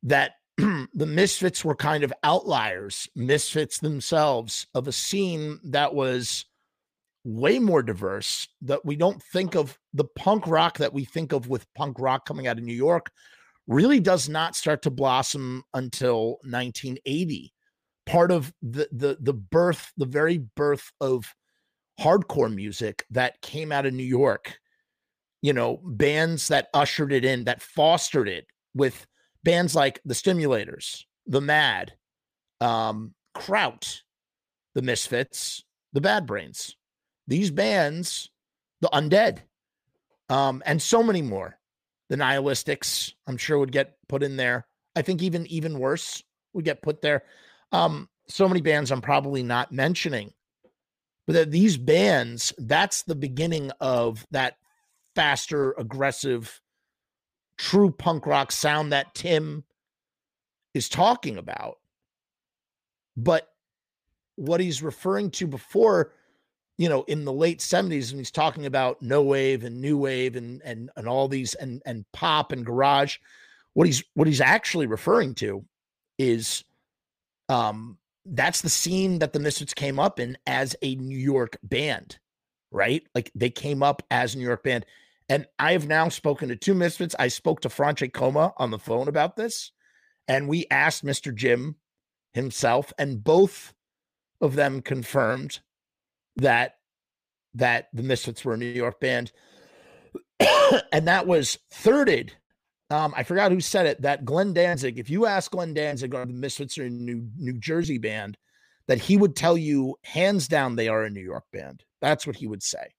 [0.08, 6.46] that the Misfits were kind of outliers, misfits themselves of a scene that was
[7.28, 11.46] way more diverse that we don't think of the punk rock that we think of
[11.46, 13.10] with punk rock coming out of New York
[13.66, 17.52] really does not start to blossom until 1980
[18.06, 21.34] part of the the the birth the very birth of
[22.00, 24.58] hardcore music that came out of New York.
[25.42, 29.06] You know bands that ushered it in that fostered it with
[29.44, 31.92] bands like the Stimulators the Mad
[32.62, 34.00] um Kraut
[34.74, 35.62] the Misfits
[35.92, 36.74] the Bad Brains
[37.28, 38.30] these bands
[38.80, 39.42] the Undead
[40.28, 41.58] um and so many more.
[42.08, 44.66] The nihilistics i'm sure would get put in there.
[44.96, 47.22] I think even even worse would get put there.
[47.70, 50.32] Um so many bands i'm probably not mentioning
[51.26, 54.56] but that these bands that's the beginning of that
[55.14, 56.60] faster aggressive
[57.56, 59.64] true punk rock sound that tim
[60.74, 61.78] is talking about.
[63.16, 63.48] But
[64.36, 66.12] what he's referring to before
[66.78, 70.36] you know, in the late 70s, and he's talking about no wave and new wave
[70.36, 73.18] and and and all these and and pop and garage.
[73.74, 75.64] What he's what he's actually referring to
[76.18, 76.64] is
[77.48, 82.18] um that's the scene that the Misfits came up in as a New York band,
[82.70, 83.02] right?
[83.14, 84.86] Like they came up as a New York band.
[85.30, 87.14] And I have now spoken to two Misfits.
[87.18, 89.72] I spoke to Franche Coma on the phone about this,
[90.26, 91.34] and we asked Mr.
[91.34, 91.76] Jim
[92.32, 93.74] himself, and both
[94.40, 95.60] of them confirmed
[96.38, 96.74] that
[97.54, 99.32] that the Misfits were a New York band,
[100.92, 102.30] and that was thirded.
[102.90, 104.02] Um, I forgot who said it.
[104.02, 104.98] That Glenn Danzig.
[104.98, 108.36] If you ask Glenn Danzig, are the Misfits are a New New Jersey band?
[108.86, 111.84] That he would tell you hands down they are a New York band.
[112.00, 112.94] That's what he would say.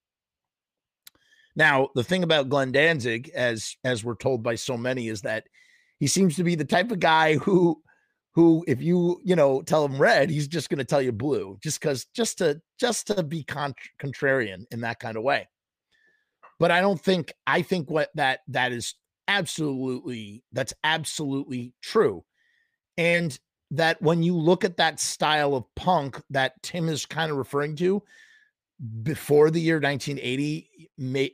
[1.55, 5.45] Now, the thing about Glenn Danzig, as as we're told by so many, is that
[5.99, 7.81] he seems to be the type of guy who
[8.33, 11.57] who if you you know tell him red he's just going to tell you blue
[11.61, 15.47] just because just to just to be con- contrarian in that kind of way.
[16.59, 18.95] But i don't think i think what that that is
[19.27, 22.23] absolutely that's absolutely true.
[22.97, 23.37] And
[23.71, 27.75] that when you look at that style of punk that tim is kind of referring
[27.75, 28.01] to
[29.03, 30.69] before the year 1980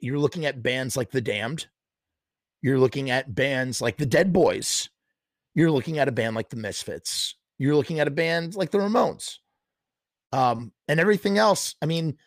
[0.02, 1.68] you're looking at bands like the damned.
[2.62, 4.90] You're looking at bands like the dead boys
[5.56, 7.36] you're looking at a band like the Misfits.
[7.58, 9.38] You're looking at a band like the Ramones.
[10.32, 11.76] Um, and everything else.
[11.82, 12.18] I mean,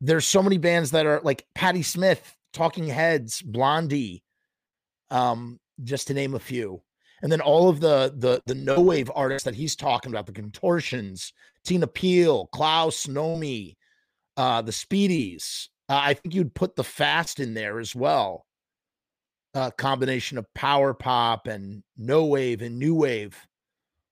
[0.00, 4.24] there's so many bands that are like Patti Smith, Talking Heads, Blondie,
[5.10, 6.82] um, just to name a few.
[7.22, 10.32] And then all of the the the no wave artists that he's talking about, the
[10.32, 11.32] contortions,
[11.64, 13.76] Tina Peel, Klaus Nomi,
[14.36, 15.68] uh, the Speedies.
[15.88, 18.46] Uh, I think you'd put the fast in there as well
[19.54, 23.46] uh, combination of power pop and no wave and new wave.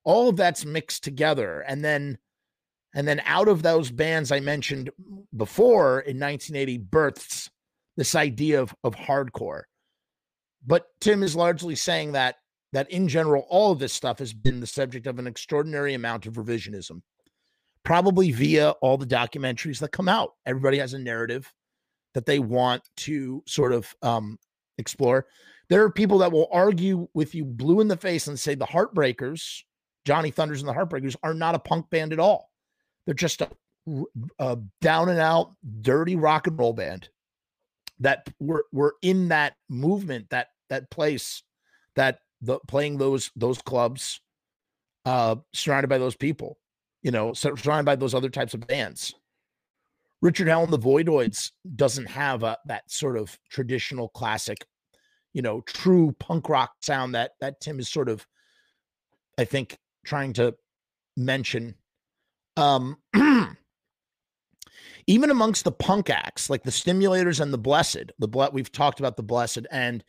[0.04, 2.18] All of that's mixed together and then
[2.94, 4.90] and then out of those bands i mentioned
[5.34, 7.50] before in 1980 births
[7.96, 9.62] this idea of, of hardcore.
[10.66, 12.36] But tim is largely saying that
[12.72, 16.26] that in general all of this stuff has been the subject of an extraordinary amount
[16.26, 17.02] of revisionism
[17.84, 20.32] probably via all the documentaries that come out.
[20.46, 21.52] Everybody has a narrative
[22.14, 24.38] that they want to sort of um,
[24.78, 25.26] explore.
[25.68, 28.66] There are people that will argue with you blue in the face and say the
[28.66, 29.62] Heartbreakers,
[30.04, 32.50] Johnny Thunders and the Heartbreakers, are not a punk band at all.
[33.06, 33.48] They're just a,
[34.38, 37.08] a down and out, dirty rock and roll band
[38.00, 41.42] that were were in that movement, that that place,
[41.96, 44.20] that the playing those those clubs,
[45.04, 46.58] uh, surrounded by those people,
[47.02, 49.14] you know, surrounded by those other types of bands.
[50.22, 54.64] Richard and the Voidoids doesn't have a, that sort of traditional classic,
[55.34, 58.24] you know, true punk rock sound that that Tim is sort of,
[59.36, 60.54] I think, trying to
[61.16, 61.74] mention.
[62.56, 62.98] Um,
[65.08, 69.00] even amongst the punk acts like the Stimulators and the Blessed, the ble- we've talked
[69.00, 70.04] about the Blessed, and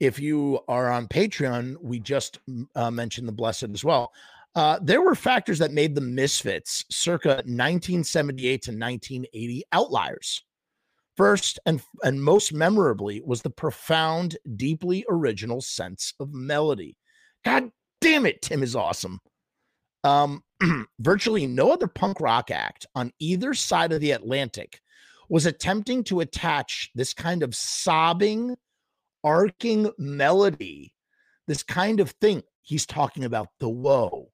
[0.00, 2.40] if you are on Patreon, we just
[2.74, 4.10] uh, mentioned the Blessed as well.
[4.54, 10.42] Uh, there were factors that made the Misfits circa 1978 to 1980 outliers.
[11.16, 16.96] First and, and most memorably was the profound, deeply original sense of melody.
[17.44, 19.20] God damn it, Tim is awesome.
[20.04, 20.42] Um,
[21.00, 24.80] virtually no other punk rock act on either side of the Atlantic
[25.28, 28.56] was attempting to attach this kind of sobbing,
[29.22, 30.92] arcing melody,
[31.46, 32.42] this kind of thing.
[32.62, 34.31] He's talking about the woe,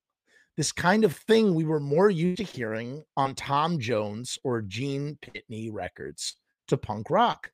[0.58, 5.16] this kind of thing we were more used to hearing on Tom Jones or Gene
[5.22, 6.34] Pitney records
[6.66, 7.52] to punk rock.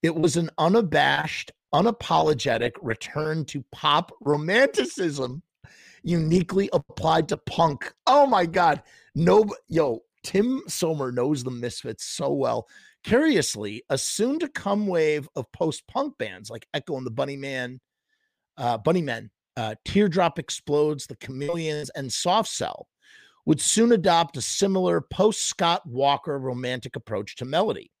[0.00, 5.42] It was an unabashed, unapologetic return to pop romanticism.
[6.04, 7.92] uniquely applied to punk.
[8.06, 8.80] Oh my God.
[9.16, 12.68] No, yo, Tim Sommer knows the Misfits so well.
[13.02, 17.36] Curiously, a soon to come wave of post punk bands like Echo and the Bunny
[17.36, 17.80] Man,
[18.56, 22.88] uh, Bunny Men, uh, Teardrop Explodes, The Chameleons, and Soft Cell
[23.46, 27.92] would soon adopt a similar post Scott Walker romantic approach to melody.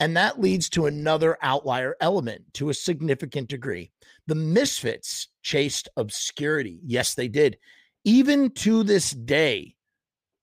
[0.00, 3.92] And that leads to another outlier element to a significant degree.
[4.26, 6.80] The Misfits chased obscurity.
[6.84, 7.58] Yes, they did.
[8.04, 9.74] Even to this day,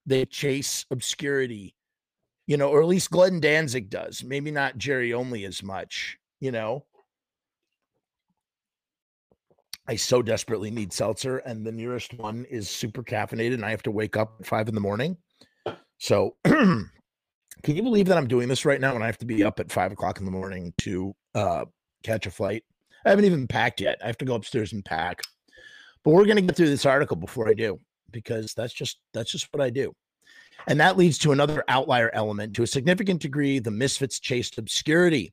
[0.06, 1.74] they chase obscurity,
[2.46, 4.22] you know, or at least Glenn Danzig does.
[4.24, 6.86] Maybe not Jerry only as much, you know.
[9.88, 13.82] I so desperately need seltzer, and the nearest one is super caffeinated, and I have
[13.84, 15.16] to wake up at five in the morning.
[15.96, 16.90] So, can
[17.64, 19.72] you believe that I'm doing this right now and I have to be up at
[19.72, 21.64] five o'clock in the morning to uh,
[22.04, 22.64] catch a flight?
[23.04, 23.98] I haven't even packed yet.
[24.02, 25.22] I have to go upstairs and pack.
[26.04, 27.80] But we're going to get through this article before I do
[28.12, 29.94] because that's just that's just what I do.
[30.66, 32.54] And that leads to another outlier element.
[32.56, 35.32] To a significant degree, the Misfits chased obscurity.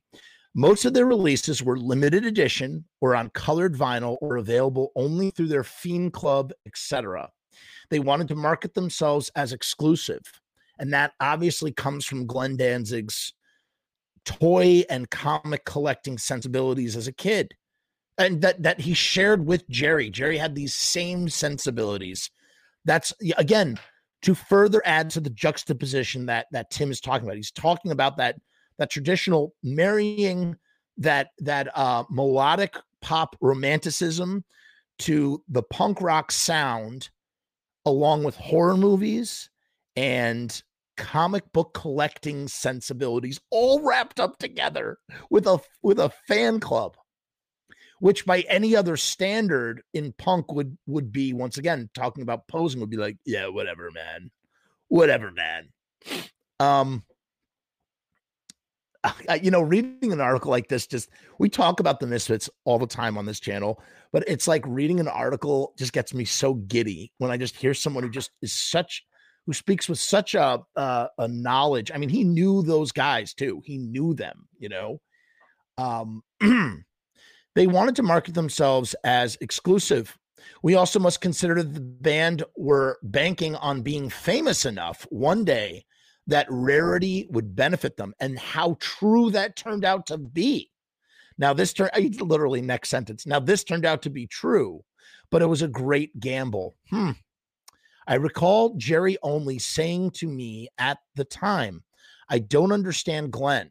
[0.58, 5.48] Most of their releases were limited edition or on colored vinyl or available only through
[5.48, 7.28] their Fiend Club, etc.
[7.90, 10.22] They wanted to market themselves as exclusive.
[10.78, 13.34] And that obviously comes from Glenn Danzig's
[14.24, 17.52] toy and comic collecting sensibilities as a kid.
[18.16, 20.08] And that that he shared with Jerry.
[20.08, 22.30] Jerry had these same sensibilities.
[22.86, 23.78] That's again
[24.22, 27.36] to further add to the juxtaposition that that Tim is talking about.
[27.36, 28.36] He's talking about that
[28.78, 30.56] that traditional marrying
[30.98, 34.44] that that uh, melodic pop romanticism
[34.98, 37.10] to the punk rock sound,
[37.84, 39.50] along with horror movies
[39.94, 40.62] and
[40.96, 44.98] comic book collecting sensibilities, all wrapped up together
[45.30, 46.96] with a with a fan club,
[48.00, 52.80] which by any other standard in punk would would be once again talking about posing
[52.80, 54.30] would be like, yeah, whatever, man,
[54.88, 55.68] whatever, man.
[56.58, 57.04] Um,
[59.42, 62.86] you know, reading an article like this, just we talk about the misfits all the
[62.86, 63.82] time on this channel,
[64.12, 67.74] but it's like reading an article just gets me so giddy when I just hear
[67.74, 69.04] someone who just is such
[69.46, 71.90] who speaks with such a uh, a knowledge.
[71.94, 73.62] I mean, he knew those guys too.
[73.64, 75.00] He knew them, you know.
[75.78, 76.22] Um,
[77.54, 80.16] they wanted to market themselves as exclusive.
[80.62, 85.84] We also must consider the band were banking on being famous enough one day
[86.26, 90.70] that rarity would benefit them and how true that turned out to be.
[91.38, 93.26] Now, this turned literally next sentence.
[93.26, 94.82] Now, this turned out to be true,
[95.30, 96.74] but it was a great gamble.
[96.90, 97.12] Hmm.
[98.06, 101.82] I recall Jerry Only saying to me at the time,
[102.28, 103.70] I don't understand Glenn.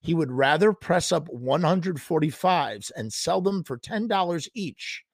[0.00, 5.04] He would rather press up 145s and sell them for $10 each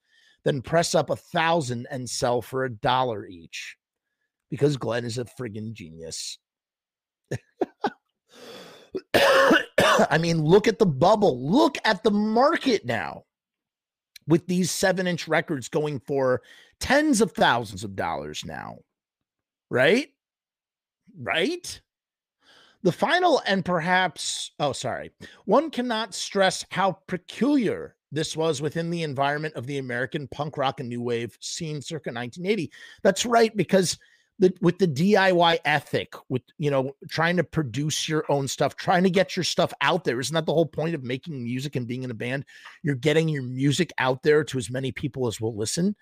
[0.45, 3.76] than press up a thousand and sell for a dollar each
[4.51, 6.38] because Glenn is a friggin' genius.
[9.14, 11.41] I mean, look at the bubble.
[11.41, 13.24] Look at the market now
[14.26, 16.43] with these seven inch records going for
[16.80, 18.78] tens of thousands of dollars now.
[19.70, 20.09] Right?
[21.18, 21.80] Right?
[22.83, 25.12] The final and perhaps, oh, sorry,
[25.45, 30.80] one cannot stress how peculiar this was within the environment of the American punk rock
[30.80, 32.70] and new wave scene circa 1980.
[33.03, 33.99] That's right, because
[34.43, 39.05] the, with the DIY ethic, with you know, trying to produce your own stuff, trying
[39.05, 40.18] to get your stuff out there.
[40.18, 42.45] Isn't that the whole point of making music and being in a band?
[42.82, 45.95] You're getting your music out there to as many people as will listen.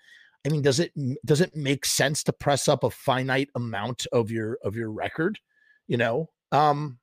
[0.43, 0.91] I mean, does it
[1.23, 5.37] does it make sense to press up a finite amount of your of your record?
[5.87, 6.97] You know, um,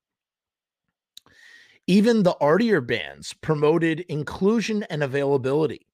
[1.86, 5.86] even the artier bands promoted inclusion and availability.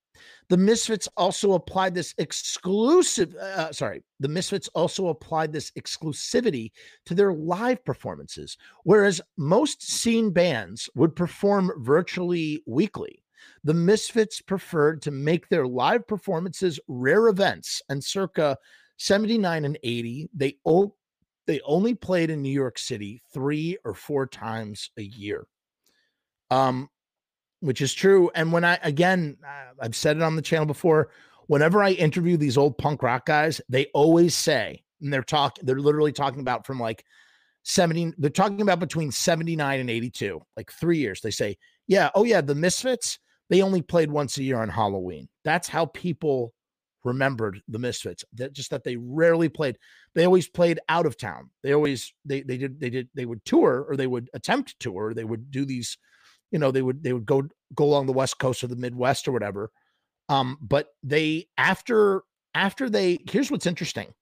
[0.49, 6.73] The Misfits also applied this exclusive, uh, sorry, the Misfits also applied this exclusivity
[7.07, 13.23] to their live performances, whereas most scene bands would perform virtually weekly.
[13.65, 18.59] The Misfits preferred to make their live performances rare events, and circa
[18.99, 20.95] 79 and 80, they, o-
[21.47, 25.47] they only played in New York City three or four times a year.
[26.51, 26.89] Um,
[27.61, 28.31] which is true.
[28.35, 31.11] And when I, again, uh, I've said it on the channel before,
[31.47, 35.79] whenever I interview these old punk rock guys, they always say, and they're talking, they're
[35.79, 37.05] literally talking about from like
[37.65, 41.21] 70, they're talking about between 79 and 82, like three years.
[41.21, 43.19] They say, yeah, oh yeah, the Misfits,
[43.51, 45.29] they only played once a year on Halloween.
[45.45, 46.55] That's how people
[47.05, 48.25] remembered the Misfits.
[48.35, 49.79] That just that they rarely played.
[50.15, 51.51] They always played out of town.
[51.63, 54.77] They always they they did they did they would tour or they would attempt to
[54.79, 55.15] tour.
[55.15, 55.99] They would do these
[56.51, 57.43] you know they would they would go
[57.75, 59.71] go along the west coast or the midwest or whatever
[60.29, 62.23] um but they after
[62.55, 64.15] after they here's what's interesting.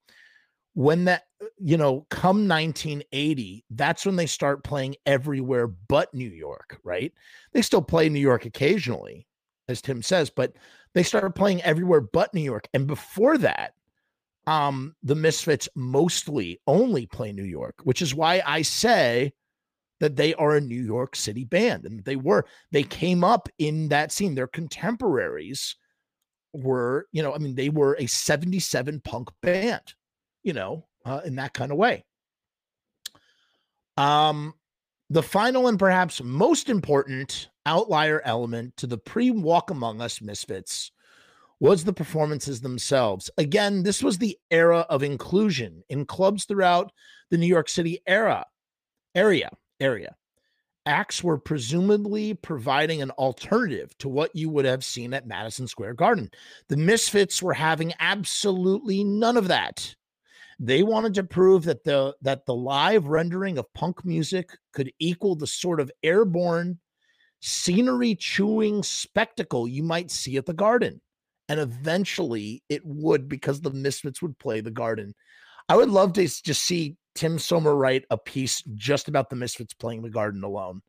[0.74, 1.24] When that
[1.58, 7.12] you know come 1980 that's when they start playing everywhere but new york right?
[7.52, 9.26] They still play new york occasionally
[9.68, 10.54] as tim says but
[10.94, 13.74] they started playing everywhere but new york and before that
[14.46, 19.32] um the misfits mostly only play new york which is why i say
[20.02, 23.88] that they are a new york city band and they were they came up in
[23.88, 25.76] that scene their contemporaries
[26.52, 29.94] were you know i mean they were a 77 punk band
[30.42, 32.04] you know, uh, in that kind of way.
[33.96, 34.54] Um,
[35.10, 40.90] the final and perhaps most important outlier element to the pre Walk Among Us Misfits
[41.60, 43.30] was the performances themselves.
[43.38, 46.90] Again, this was the era of inclusion in clubs throughout
[47.30, 48.46] the New York City era
[49.14, 49.50] area
[49.82, 50.14] area.
[50.84, 55.94] Acts were presumably providing an alternative to what you would have seen at Madison Square
[55.94, 56.30] Garden.
[56.68, 59.94] The Misfits were having absolutely none of that.
[60.58, 65.34] They wanted to prove that the that the live rendering of punk music could equal
[65.36, 66.78] the sort of airborne
[67.40, 71.00] scenery chewing spectacle you might see at the garden.
[71.48, 75.14] And eventually it would because the Misfits would play the garden.
[75.68, 79.74] I would love to just see Tim Sommer write a piece just about the Misfits
[79.74, 80.82] playing the garden alone.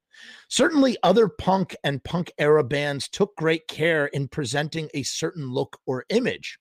[0.47, 5.79] Certainly, other punk and punk era bands took great care in presenting a certain look
[5.85, 6.59] or image.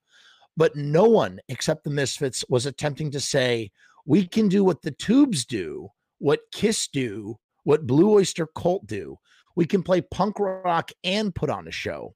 [0.56, 3.70] But no one except the Misfits was attempting to say,
[4.04, 5.88] we can do what the tubes do,
[6.18, 9.16] what Kiss do, what Blue Oyster Cult do.
[9.54, 12.14] We can play punk rock and put on a show.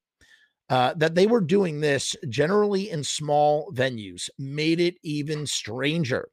[0.69, 6.29] Uh, that they were doing this generally in small venues made it even stranger.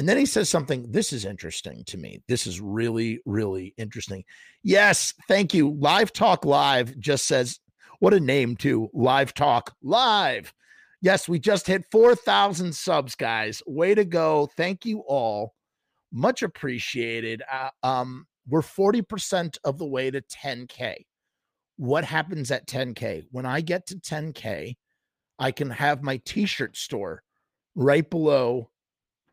[0.00, 0.90] And then he says something.
[0.90, 2.22] This is interesting to me.
[2.26, 4.24] This is really, really interesting.
[4.62, 5.72] Yes, thank you.
[5.78, 7.60] Live Talk Live just says,
[7.98, 8.88] what a name, too.
[8.94, 10.54] Live Talk Live.
[11.02, 13.62] Yes, we just hit 4,000 subs, guys.
[13.66, 14.48] Way to go.
[14.56, 15.52] Thank you all.
[16.10, 17.42] Much appreciated.
[17.52, 21.04] Uh, um, we're 40% of the way to 10K.
[21.76, 23.24] What happens at 10K?
[23.32, 24.76] When I get to 10K,
[25.38, 27.22] I can have my t shirt store
[27.74, 28.70] right below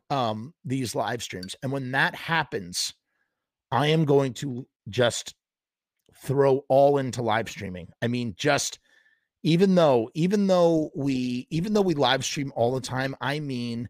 [0.10, 1.56] um, these live streams.
[1.62, 2.94] And when that happens,
[3.72, 5.36] I am going to just
[6.24, 7.90] throw all into live streaming.
[8.02, 8.80] I mean, just
[9.44, 13.88] even though even though we even though we live stream all the time i mean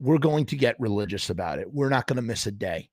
[0.00, 1.72] we're going to get religious about it.
[1.72, 2.88] We're not going to miss a day.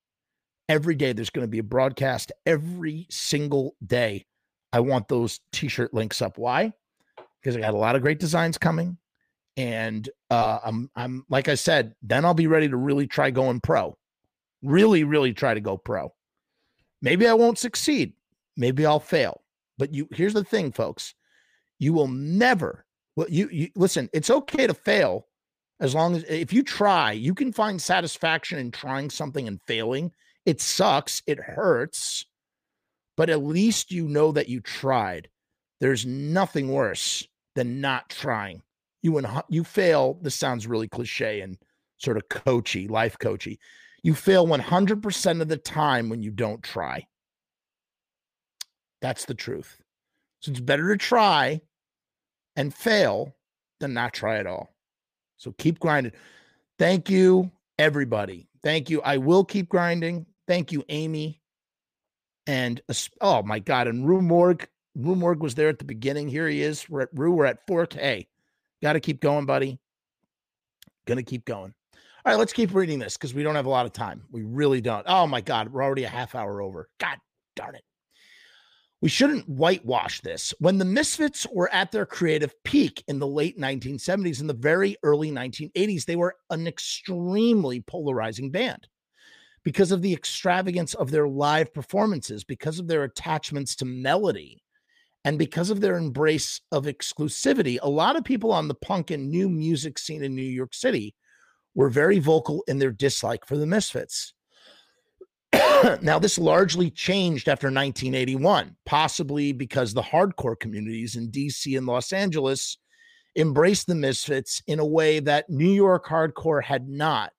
[0.69, 4.25] Every day there's going to be a broadcast every single day.
[4.73, 6.37] I want those t-shirt links up.
[6.37, 6.73] Why?
[7.41, 8.97] Because i got a lot of great designs coming
[9.57, 13.59] and uh, i'm i'm like i said then i'll be ready to really try going
[13.59, 13.97] pro.
[14.63, 16.13] Really really try to go pro.
[17.01, 18.13] Maybe i won't succeed.
[18.55, 19.41] Maybe i'll fail.
[19.77, 21.13] But you here's the thing folks.
[21.79, 22.85] You will never
[23.15, 25.27] well you, you listen it's okay to fail
[25.79, 30.11] as long as if you try you can find satisfaction in trying something and failing.
[30.45, 31.21] It sucks.
[31.27, 32.25] It hurts.
[33.17, 35.29] But at least you know that you tried.
[35.79, 38.61] There's nothing worse than not trying
[39.01, 41.57] you when you fail this sounds really cliche and
[41.97, 43.59] sort of coachy life coachy
[44.03, 47.05] you fail 100% of the time when you don't try
[49.01, 49.77] that's the truth
[50.39, 51.61] so it's better to try
[52.55, 53.35] and fail
[53.79, 54.73] than not try at all.
[55.37, 56.13] So keep grinding.
[56.79, 58.47] Thank you, everybody.
[58.63, 59.01] Thank you.
[59.01, 60.25] I will keep grinding.
[60.47, 61.41] Thank you, Amy.
[62.45, 62.81] And
[63.21, 64.67] oh my God, and Rue Morgue.
[64.95, 66.27] Rue Morgue was there at the beginning.
[66.27, 66.89] Here he is.
[66.89, 67.31] We're at Rue.
[67.31, 68.25] We're at 4K.
[68.81, 69.79] Got to keep going, buddy.
[71.05, 71.73] Gonna keep going.
[72.25, 74.23] All right, let's keep reading this because we don't have a lot of time.
[74.31, 75.05] We really don't.
[75.07, 76.89] Oh my God, we're already a half hour over.
[76.99, 77.17] God
[77.55, 77.83] darn it
[79.01, 80.53] we shouldn't whitewash this.
[80.59, 84.97] When the Misfits were at their creative peak in the late 1970s and the very
[85.03, 88.87] early 1980s, they were an extremely polarizing band
[89.63, 94.63] because of the extravagance of their live performances, because of their attachments to melody,
[95.27, 97.79] and because of their embrace of exclusivity.
[97.81, 101.13] A lot of people on the punk and new music scene in New York City
[101.75, 104.33] were very vocal in their dislike for the Misfits.
[106.01, 112.13] now, this largely changed after 1981, possibly because the hardcore communities in DC and Los
[112.13, 112.77] Angeles
[113.35, 117.33] embraced the Misfits in a way that New York hardcore had not.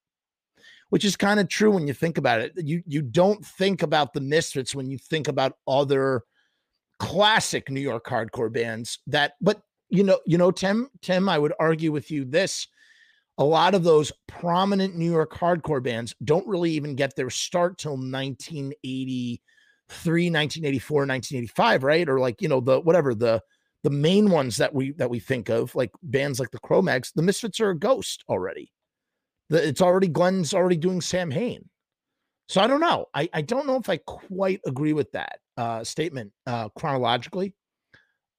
[0.91, 2.53] Which is kind of true when you think about it.
[2.57, 6.25] You you don't think about the Misfits when you think about other
[6.99, 11.55] classic New York hardcore bands that but you know, you know, Tim, Tim, I would
[11.59, 12.67] argue with you this
[13.39, 17.79] a lot of those prominent New York hardcore bands don't really even get their start
[17.79, 19.41] till 1983,
[20.31, 22.09] 1984, 1985, right?
[22.09, 23.41] Or like, you know, the whatever the
[23.85, 27.23] the main ones that we that we think of, like bands like the Cro-Mags, the
[27.23, 28.73] Misfits are a ghost already.
[29.51, 31.69] The, it's already Glenn's already doing Samhain.
[32.49, 33.07] So I don't know.
[33.13, 37.55] I, I don't know if I quite agree with that uh, statement uh, chronologically.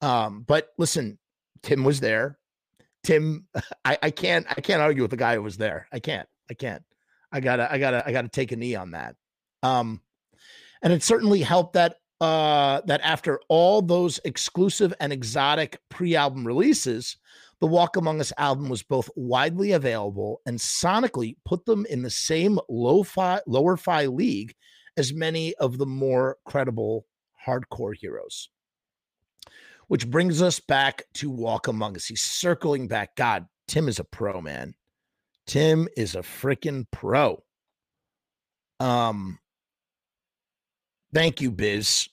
[0.02, 1.20] Um, but listen,
[1.62, 2.40] Tim was there.
[3.04, 3.46] Tim,
[3.86, 5.88] I, I can't I can't argue with the guy who was there.
[5.92, 6.28] I can't.
[6.50, 6.84] I can't.
[7.32, 9.16] I gotta I gotta I gotta take a knee on that.
[9.62, 10.02] Um,
[10.82, 17.18] and it certainly helped that uh that after all those exclusive and exotic pre-album releases,
[17.60, 22.10] the Walk Among Us album was both widely available and sonically put them in the
[22.10, 24.54] same low-fi, lower-fi league
[24.98, 27.06] as many of the more credible
[27.46, 28.50] hardcore heroes.
[29.88, 32.06] Which brings us back to Walk Among Us.
[32.06, 33.16] He's circling back.
[33.16, 34.76] God, Tim is a pro, man.
[35.48, 37.44] Tim is a freaking pro.
[38.80, 39.40] Um,
[41.14, 42.08] thank you, Biz.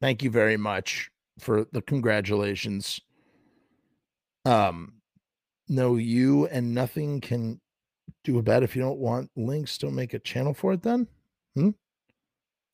[0.00, 3.00] Thank you very much for the congratulations.
[4.44, 4.94] Um,
[5.68, 7.60] no, you and nothing can
[8.24, 8.64] do about it.
[8.64, 11.06] If you don't want links, don't make a channel for it then.
[11.54, 11.70] Hmm?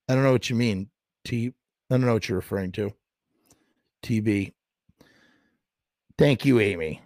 [0.09, 0.91] I don't know what you mean.
[1.25, 1.53] T
[1.91, 2.93] I don't know what you're referring to.
[4.03, 4.53] TB.
[6.19, 7.03] Thank you, Amy.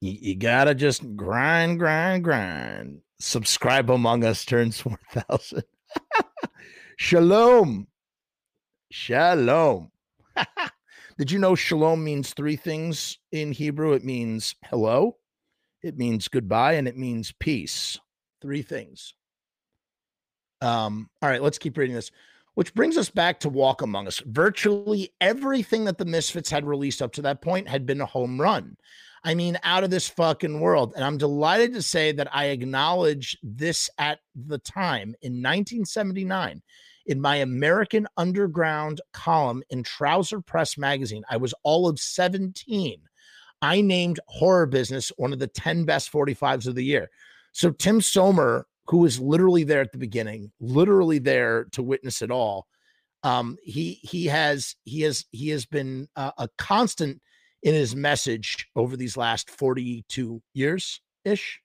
[0.00, 3.00] You, you gotta just grind, grind, grind.
[3.18, 5.62] Subscribe among us turns 4,000.
[6.96, 7.86] Shalom.
[8.90, 9.90] Shalom.
[11.18, 13.94] Did you know shalom means three things in Hebrew?
[13.94, 15.16] It means hello,
[15.82, 17.98] it means goodbye, and it means peace.
[18.42, 19.14] Three things.
[20.60, 22.10] Um, all right, let's keep reading this.
[22.54, 24.20] Which brings us back to Walk Among Us.
[24.26, 28.40] Virtually everything that the Misfits had released up to that point had been a home
[28.40, 28.76] run.
[29.24, 30.92] I mean, out of this fucking world.
[30.96, 36.62] And I'm delighted to say that I acknowledge this at the time in 1979
[37.06, 41.24] in my American Underground column in Trouser Press magazine.
[41.30, 43.00] I was all of 17.
[43.62, 47.10] I named Horror Business one of the 10 best 45s of the year.
[47.52, 52.30] So Tim Sommer, who was literally there at the beginning, literally there to witness it
[52.30, 52.66] all,
[53.22, 57.20] um, he he has he has he has been uh, a constant
[57.62, 61.60] in his message over these last 42 years ish.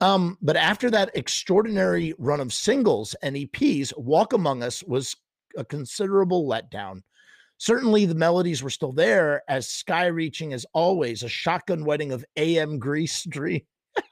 [0.00, 5.16] Um, but after that extraordinary run of singles and EPs, Walk Among Us was
[5.56, 7.02] a considerable letdown.
[7.58, 12.24] Certainly, the melodies were still there, as sky reaching as always, a shotgun wedding of
[12.36, 13.62] AM Grease Dream.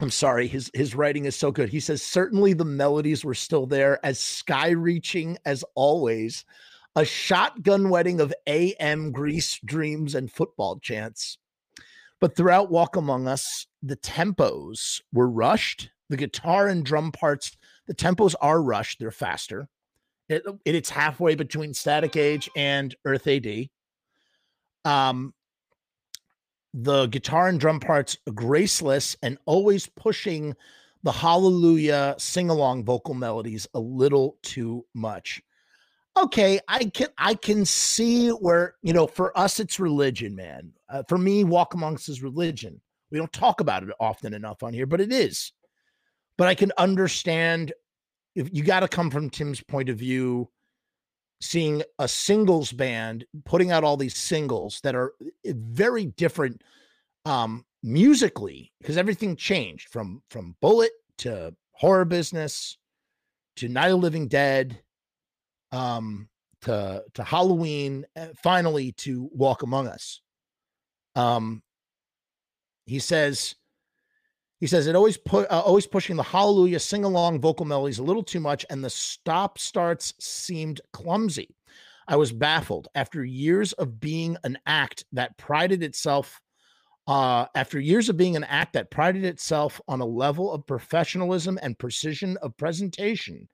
[0.00, 1.68] I'm sorry, his his writing is so good.
[1.68, 6.44] He says certainly the melodies were still there, as sky reaching as always,
[6.96, 11.38] a shotgun wedding of AM Grease dreams and football chants.
[12.20, 15.90] But throughout Walk Among Us, the tempos were rushed.
[16.08, 19.00] The guitar and drum parts, the tempos are rushed.
[19.00, 19.68] They're faster.
[20.28, 23.68] It, it's halfway between Static Age and Earth AD.
[24.84, 25.34] Um,
[26.72, 30.54] the guitar and drum parts graceless and always pushing
[31.02, 35.42] the hallelujah sing along vocal melodies a little too much
[36.16, 40.72] okay i can i can see where you know for us it's religion man.
[40.88, 42.80] Uh, for me walk amongst is religion.
[43.10, 45.52] We don't talk about it often enough on here but it is.
[46.36, 47.72] But i can understand
[48.34, 50.50] if you got to come from tim's point of view
[51.40, 55.12] seeing a singles band putting out all these singles that are
[55.44, 56.62] eh, very different
[57.24, 62.78] um musically because everything changed from from bullet to horror business
[63.56, 64.80] to night of living dead
[65.74, 66.28] um,
[66.62, 70.20] to to Halloween, uh, finally to Walk Among Us.
[71.16, 71.62] Um,
[72.86, 73.54] he says,
[74.60, 78.04] he says it always put uh, always pushing the Hallelujah sing along vocal melodies a
[78.04, 81.54] little too much, and the stop starts seemed clumsy.
[82.06, 86.40] I was baffled after years of being an act that prided itself.
[87.06, 91.58] Uh, after years of being an act that prided itself on a level of professionalism
[91.60, 93.46] and precision of presentation,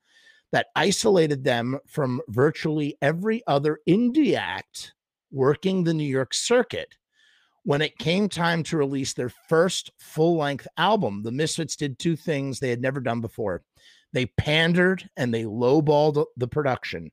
[0.53, 4.95] that isolated them from virtually every other indie act
[5.31, 6.97] working the New York circuit.
[7.63, 12.17] When it came time to release their first full length album, the Misfits did two
[12.17, 13.63] things they had never done before.
[14.13, 17.13] They pandered and they lowballed the production.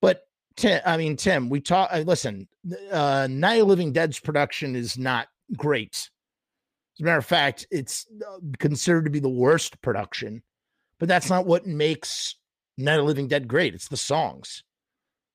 [0.00, 0.22] But
[0.56, 1.90] Tim, I mean, Tim, we talk.
[1.92, 2.48] Uh, listen,
[2.90, 6.08] uh, Night of Living Dead's production is not great.
[6.96, 10.42] As a matter of fact, it's uh, considered to be the worst production
[11.00, 12.36] but that's not what makes
[12.78, 13.74] Night of Living Dead great.
[13.74, 14.62] It's the songs.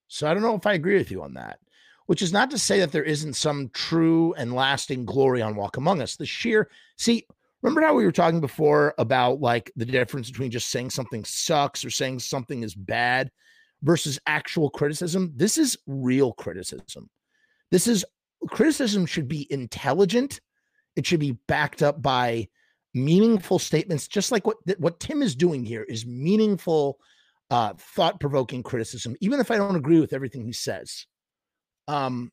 [0.07, 1.59] So I don't know if I agree with you on that.
[2.05, 5.75] Which is not to say that there isn't some true and lasting glory on Walk
[5.75, 6.15] Among Us.
[6.15, 7.25] The sheer see,
[7.65, 11.83] Remember how we were talking before about like the difference between just saying something sucks
[11.83, 13.31] or saying something is bad
[13.81, 15.33] versus actual criticism?
[15.35, 17.09] This is real criticism.
[17.71, 18.05] This is
[18.49, 20.41] criticism should be intelligent.
[20.95, 22.49] It should be backed up by
[22.95, 26.97] meaningful statements, just like what what Tim is doing here is meaningful,
[27.51, 31.05] uh, thought provoking criticism, even if I don't agree with everything he says.
[31.87, 32.31] Um,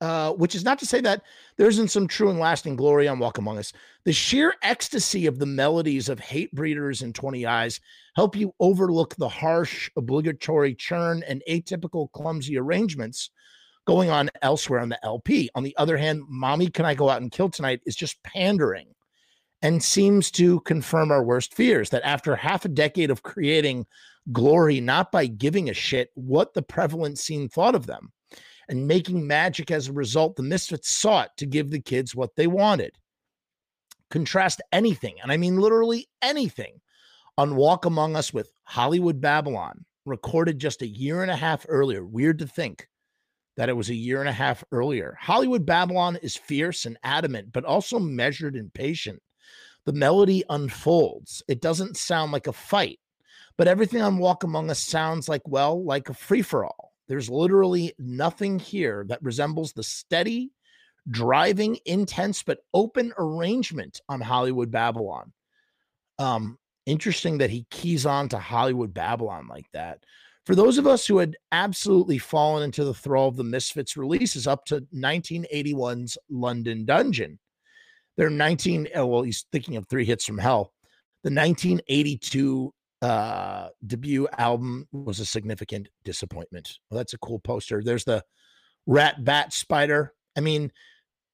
[0.00, 1.22] uh, which is not to say that
[1.58, 3.70] there isn't some true and lasting glory on Walk Among Us.
[4.04, 7.80] The sheer ecstasy of the melodies of Hate Breeders and 20 Eyes
[8.16, 13.30] help you overlook the harsh, obligatory churn and atypical, clumsy arrangements
[13.86, 15.50] going on elsewhere on the LP.
[15.54, 18.86] On the other hand, Mommy Can I Go Out and Kill Tonight is just pandering
[19.62, 23.86] and seems to confirm our worst fears that after half a decade of creating
[24.32, 28.12] glory, not by giving a shit what the prevalent scene thought of them
[28.68, 32.46] and making magic as a result, the Misfits sought to give the kids what they
[32.46, 32.92] wanted.
[34.10, 36.80] Contrast anything, and I mean literally anything,
[37.36, 42.04] on Walk Among Us with Hollywood Babylon, recorded just a year and a half earlier.
[42.04, 42.86] Weird to think
[43.56, 45.16] that it was a year and a half earlier.
[45.20, 49.20] Hollywood Babylon is fierce and adamant, but also measured and patient.
[49.86, 51.42] The melody unfolds.
[51.48, 53.00] It doesn't sound like a fight,
[53.56, 56.92] but everything on Walk Among Us sounds like, well, like a free for all.
[57.08, 60.52] There's literally nothing here that resembles the steady,
[61.10, 65.32] driving, intense, but open arrangement on Hollywood Babylon.
[66.18, 70.04] Um, interesting that he keys on to Hollywood Babylon like that.
[70.46, 74.46] For those of us who had absolutely fallen into the thrall of the Misfits releases
[74.46, 77.38] up to 1981's London Dungeon,
[78.16, 80.72] their 19, oh, well, he's thinking of three hits from hell.
[81.22, 82.72] The 1982
[83.02, 86.78] uh debut album was a significant disappointment.
[86.90, 87.82] Well, that's a cool poster.
[87.82, 88.22] There's the
[88.86, 90.12] rat bat spider.
[90.36, 90.70] I mean,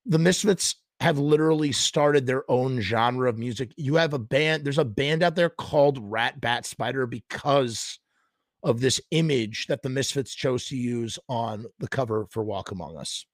[0.04, 3.72] the Misfits have literally started their own genre of music.
[3.76, 7.98] You have a band, there's a band out there called Rat Bat Spider because
[8.62, 12.96] of this image that the Misfits chose to use on the cover for Walk Among
[12.96, 13.26] Us.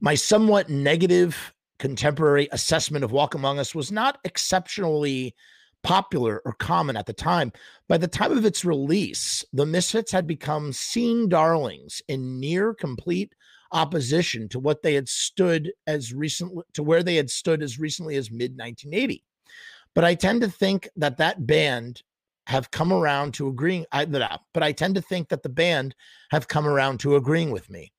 [0.00, 5.34] My somewhat negative contemporary assessment of Walk Among Us was not exceptionally
[5.82, 7.50] popular or common at the time.
[7.88, 13.34] By the time of its release, the Misfits had become scene darlings in near complete
[13.72, 18.14] opposition to what they had stood as recently to where they had stood as recently
[18.14, 19.24] as mid 1980.
[19.92, 22.04] But I tend to think that that band
[22.46, 25.96] have come around to agreeing I, but I tend to think that the band
[26.30, 27.92] have come around to agreeing with me.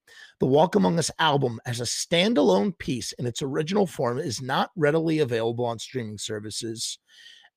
[0.43, 4.71] The Walk Among Us album as a standalone piece in its original form is not
[4.75, 6.99] readily available on streaming services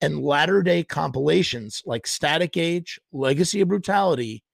[0.00, 4.44] and latter day compilations like Static Age, Legacy of Brutality,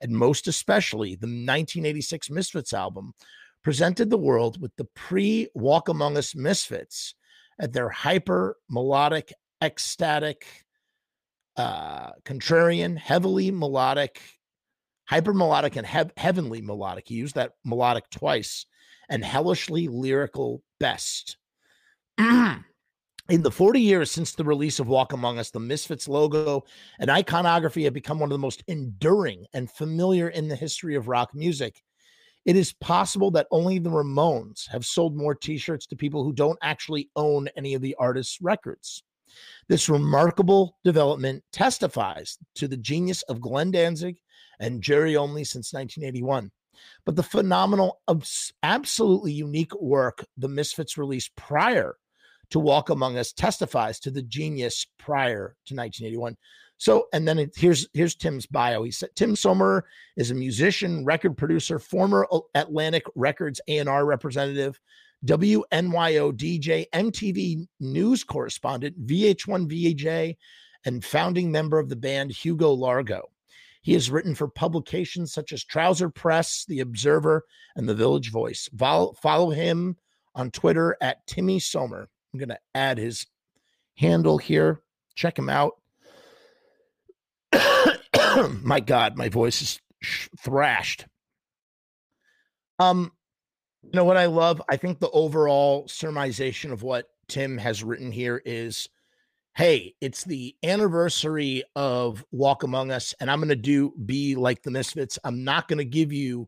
[0.00, 3.14] and most especially the 1986 Misfits album
[3.62, 7.14] presented the world with the pre Walk Among Us Misfits
[7.60, 9.32] at their hyper melodic,
[9.62, 10.44] ecstatic,
[11.56, 14.20] uh, contrarian, heavily melodic,
[15.06, 17.08] hyper melodic, and he- heavenly melodic.
[17.08, 18.66] He used that melodic twice,
[19.08, 21.36] and hellishly lyrical best.
[23.28, 26.62] In the 40 years since the release of Walk Among Us, the Misfits logo
[27.00, 31.08] and iconography have become one of the most enduring and familiar in the history of
[31.08, 31.82] rock music.
[32.44, 36.32] It is possible that only the Ramones have sold more t shirts to people who
[36.32, 39.02] don't actually own any of the artist's records.
[39.68, 44.18] This remarkable development testifies to the genius of Glenn Danzig
[44.60, 46.50] and Jerry Only since 1981.
[47.04, 48.00] But the phenomenal,
[48.62, 51.96] absolutely unique work the Misfits released prior
[52.50, 56.36] to walk among us testifies to the genius prior to 1981.
[56.78, 58.82] So, and then it, here's here's Tim's bio.
[58.82, 64.78] He said Tim Sommer is a musician, record producer, former Atlantic Records A&R representative,
[65.24, 70.36] WNYU DJ, MTV news correspondent, VH1 VJ,
[70.84, 73.30] and founding member of the band Hugo Largo.
[73.86, 77.44] He has written for publications such as Trouser Press, The Observer,
[77.76, 78.68] and The Village Voice.
[78.76, 79.96] Follow, him
[80.34, 82.08] on Twitter at Timmy Sommer.
[82.34, 83.26] I'm going to add his
[83.94, 84.82] handle here.
[85.14, 85.74] Check him out.
[88.60, 91.06] my God, my voice is sh- thrashed.
[92.80, 93.12] Um,
[93.84, 94.60] you know what I love?
[94.68, 98.88] I think the overall surmisation of what Tim has written here is
[99.56, 104.62] hey, it's the anniversary of Walk Among Us, and I'm going to do be like
[104.62, 105.18] the Misfits.
[105.24, 106.46] I'm not going to give you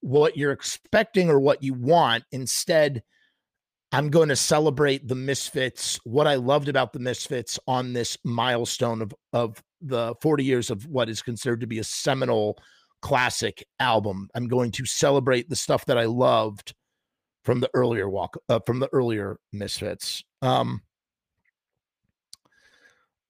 [0.00, 2.24] what you're expecting or what you want.
[2.32, 3.02] Instead,
[3.92, 9.02] I'm going to celebrate the Misfits, what I loved about the Misfits on this milestone
[9.02, 12.56] of, of the 40 years of what is considered to be a seminal
[13.02, 14.30] classic album.
[14.34, 16.74] I'm going to celebrate the stuff that I loved
[17.44, 20.24] from the earlier walk uh, from the earlier Misfits.
[20.40, 20.80] Um,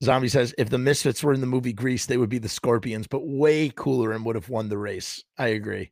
[0.03, 3.07] Zombie says if the Misfits were in the movie Grease, they would be the Scorpions,
[3.07, 5.25] but way cooler and would have won the race.
[5.37, 5.91] I agree.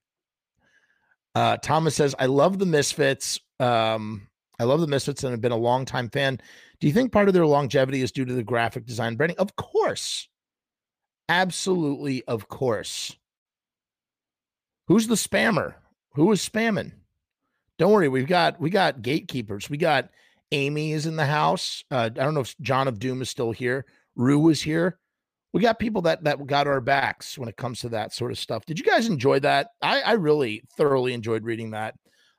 [1.34, 3.40] Uh, Thomas says, I love the Misfits.
[3.60, 4.28] Um,
[4.58, 6.40] I love the Misfits and have been a long time fan.
[6.80, 9.38] Do you think part of their longevity is due to the graphic design branding?
[9.38, 10.28] Of course.
[11.28, 13.16] Absolutely, of course.
[14.86, 15.74] Who's the spammer?
[16.14, 16.92] Who is spamming?
[17.78, 19.68] Don't worry, we've got we got gatekeepers.
[19.68, 20.08] We got
[20.52, 21.84] Amy is in the house.
[21.90, 23.84] Uh, I don't know if John of Doom is still here.
[24.16, 24.98] Rue was here.
[25.52, 28.38] We got people that that got our backs when it comes to that sort of
[28.38, 28.64] stuff.
[28.66, 29.68] Did you guys enjoy that?
[29.80, 31.94] I, I really thoroughly enjoyed reading that.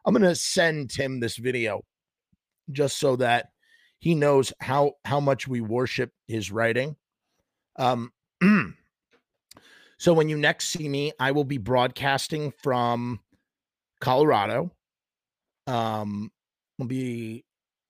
[0.06, 1.82] I'm gonna send Tim this video
[2.72, 3.48] just so that
[4.00, 6.96] he knows how how much we worship his writing.
[7.78, 8.12] Um,
[9.98, 13.20] so when you next see me, I will be broadcasting from
[14.00, 14.72] Colorado.
[15.66, 16.32] Um,
[16.78, 17.44] will be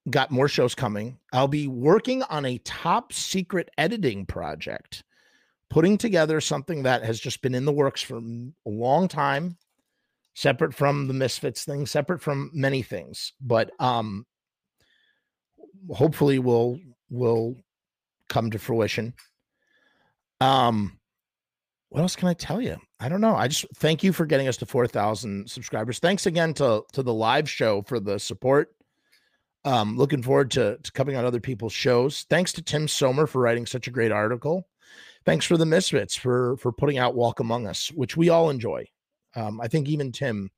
[0.10, 1.18] got more shows coming.
[1.34, 5.04] I'll be working on a top secret editing project,
[5.70, 9.58] putting together something that has just been in the works for a long time,
[10.34, 13.34] separate from the Misfits thing, separate from many things.
[13.42, 14.26] But um,
[15.90, 16.80] hopefully will
[17.10, 17.56] will
[18.30, 19.14] come to fruition.
[20.42, 21.00] Um
[21.90, 22.78] what else can I tell you?
[23.00, 23.36] I don't know.
[23.36, 26.00] I just thank you for getting us to 4,000 subscribers.
[26.00, 28.76] Thanks again to to the live show for the support.
[29.68, 32.26] Um looking forward to, to coming on other people's shows.
[32.30, 34.65] Thanks to Tim Sommer for writing such a great article.
[35.26, 38.85] Thanks for the Misfits for for putting out Walk Among Us, which we all enjoy.
[39.35, 40.49] Um I think even Tim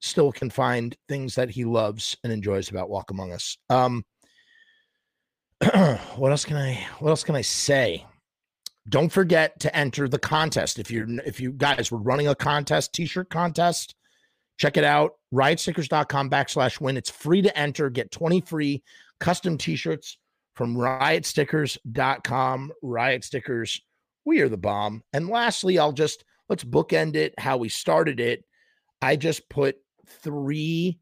[0.00, 3.56] still can find things that he loves and enjoys about Walk Among Us.
[3.70, 4.04] Um
[6.16, 8.04] what else can I what else can I say?
[8.90, 10.78] Don't forget to enter the contest.
[10.78, 13.95] If you're if you guys were running a contest, t-shirt contest,
[14.56, 15.12] check it out.
[15.32, 16.96] Riotstickers.com backslash win.
[16.96, 17.90] It's free to enter.
[17.90, 18.82] Get 20 free
[19.20, 20.18] custom t-shirts
[20.54, 22.72] from riotstickers.com.
[22.82, 23.80] Riot stickers,
[24.24, 25.02] we are the bomb.
[25.12, 28.44] And lastly, I'll just let's bookend it how we started it.
[29.02, 29.76] I just put
[30.06, 30.98] three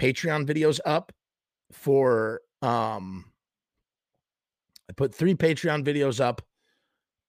[0.00, 1.12] Patreon videos up
[1.72, 3.24] for um
[4.88, 6.42] I put three Patreon videos up.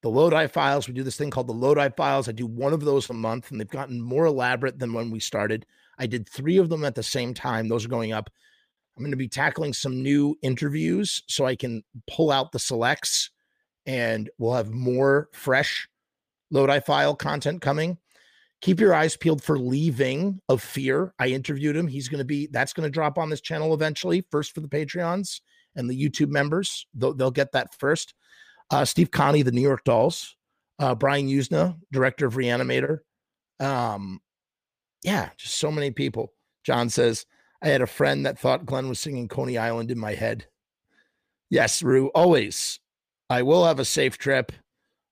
[0.03, 2.27] The Lodi files, we do this thing called the Lodi files.
[2.27, 5.19] I do one of those a month, and they've gotten more elaborate than when we
[5.19, 5.65] started.
[5.97, 7.69] I did three of them at the same time.
[7.69, 8.29] Those are going up.
[8.97, 13.31] I'm going to be tackling some new interviews so I can pull out the selects
[13.85, 15.87] and we'll have more fresh
[16.51, 17.97] Lodi file content coming.
[18.61, 21.13] Keep your eyes peeled for Lee Ving of Fear.
[21.17, 21.87] I interviewed him.
[21.87, 24.69] He's going to be, that's going to drop on this channel eventually, first for the
[24.69, 25.41] Patreons
[25.75, 26.85] and the YouTube members.
[26.93, 28.13] They'll, they'll get that first.
[28.73, 30.35] Uh, Steve Conte, the New York Dolls.
[30.79, 33.01] Uh, Brian Yuzna, director of Reanimator.
[33.59, 34.19] Um,
[35.03, 36.33] yeah, just so many people.
[36.63, 37.27] John says,
[37.61, 40.47] I had a friend that thought Glenn was singing Coney Island in my head.
[41.51, 42.79] Yes, Rue, always.
[43.29, 44.51] I will have a safe trip.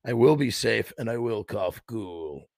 [0.03, 2.49] I will be safe and I will cough cool.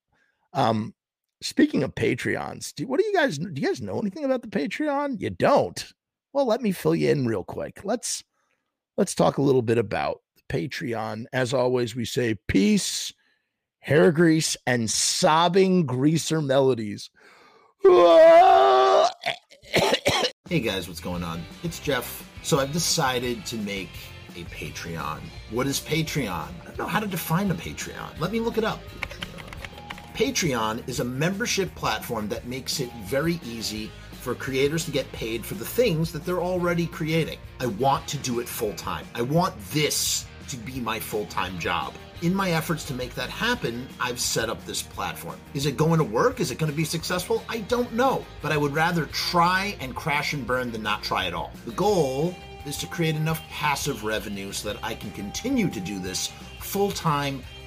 [0.53, 0.93] Um,
[1.41, 3.51] speaking of Patreons, do, what do you guys do?
[3.53, 5.19] You guys know anything about the Patreon?
[5.19, 5.85] You don't.
[6.31, 7.81] Well, let me fill you in real quick.
[7.83, 8.23] Let's
[8.95, 10.21] let's talk a little bit about
[10.53, 11.25] Patreon.
[11.33, 13.11] As always, we say peace,
[13.79, 17.09] hair grease, and sobbing greaser melodies.
[20.49, 21.41] Hey guys, what's going on?
[21.63, 22.29] It's Jeff.
[22.43, 23.89] So I've decided to make
[24.35, 25.21] a Patreon.
[25.49, 26.29] What is Patreon?
[26.29, 28.19] I don't know how to define a Patreon.
[28.19, 28.79] Let me look it up.
[30.13, 35.43] Patreon is a membership platform that makes it very easy for creators to get paid
[35.43, 37.39] for the things that they're already creating.
[37.59, 39.07] I want to do it full time.
[39.15, 41.93] I want this to be my full time job.
[42.21, 45.37] In my efforts to make that happen, I've set up this platform.
[45.53, 46.39] Is it going to work?
[46.39, 47.43] Is it going to be successful?
[47.49, 51.25] I don't know, but I would rather try and crash and burn than not try
[51.25, 51.51] at all.
[51.65, 55.99] The goal is to create enough passive revenue so that I can continue to do
[55.99, 57.43] this full time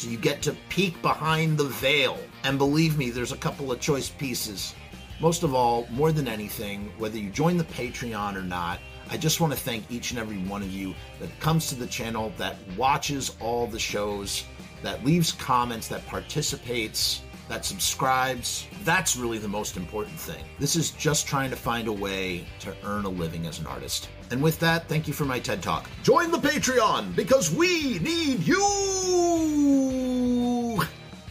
[0.00, 2.18] So you get to peek behind the veil.
[2.44, 4.74] And believe me, there's a couple of choice pieces.
[5.20, 9.42] Most of all, more than anything, whether you join the Patreon or not, I just
[9.42, 12.56] want to thank each and every one of you that comes to the channel, that
[12.78, 14.44] watches all the shows,
[14.82, 17.20] that leaves comments, that participates,
[17.50, 18.66] that subscribes.
[18.84, 20.44] That's really the most important thing.
[20.60, 24.08] This is just trying to find a way to earn a living as an artist.
[24.30, 25.90] And with that, thank you for my TED Talk.
[26.04, 28.54] Join the Patreon because we need you!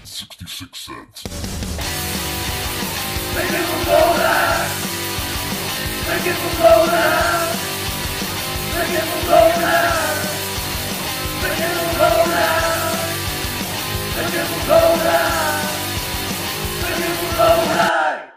[0.03, 1.23] 66 cents.
[3.33, 4.73] Make it from Lowland.
[6.03, 7.47] Make it from Lowland.
[8.75, 10.19] Make it from Lowland.
[11.43, 12.91] Make it from Lowland.
[14.17, 15.38] Make it from Lowland.
[17.71, 18.28] Hooray!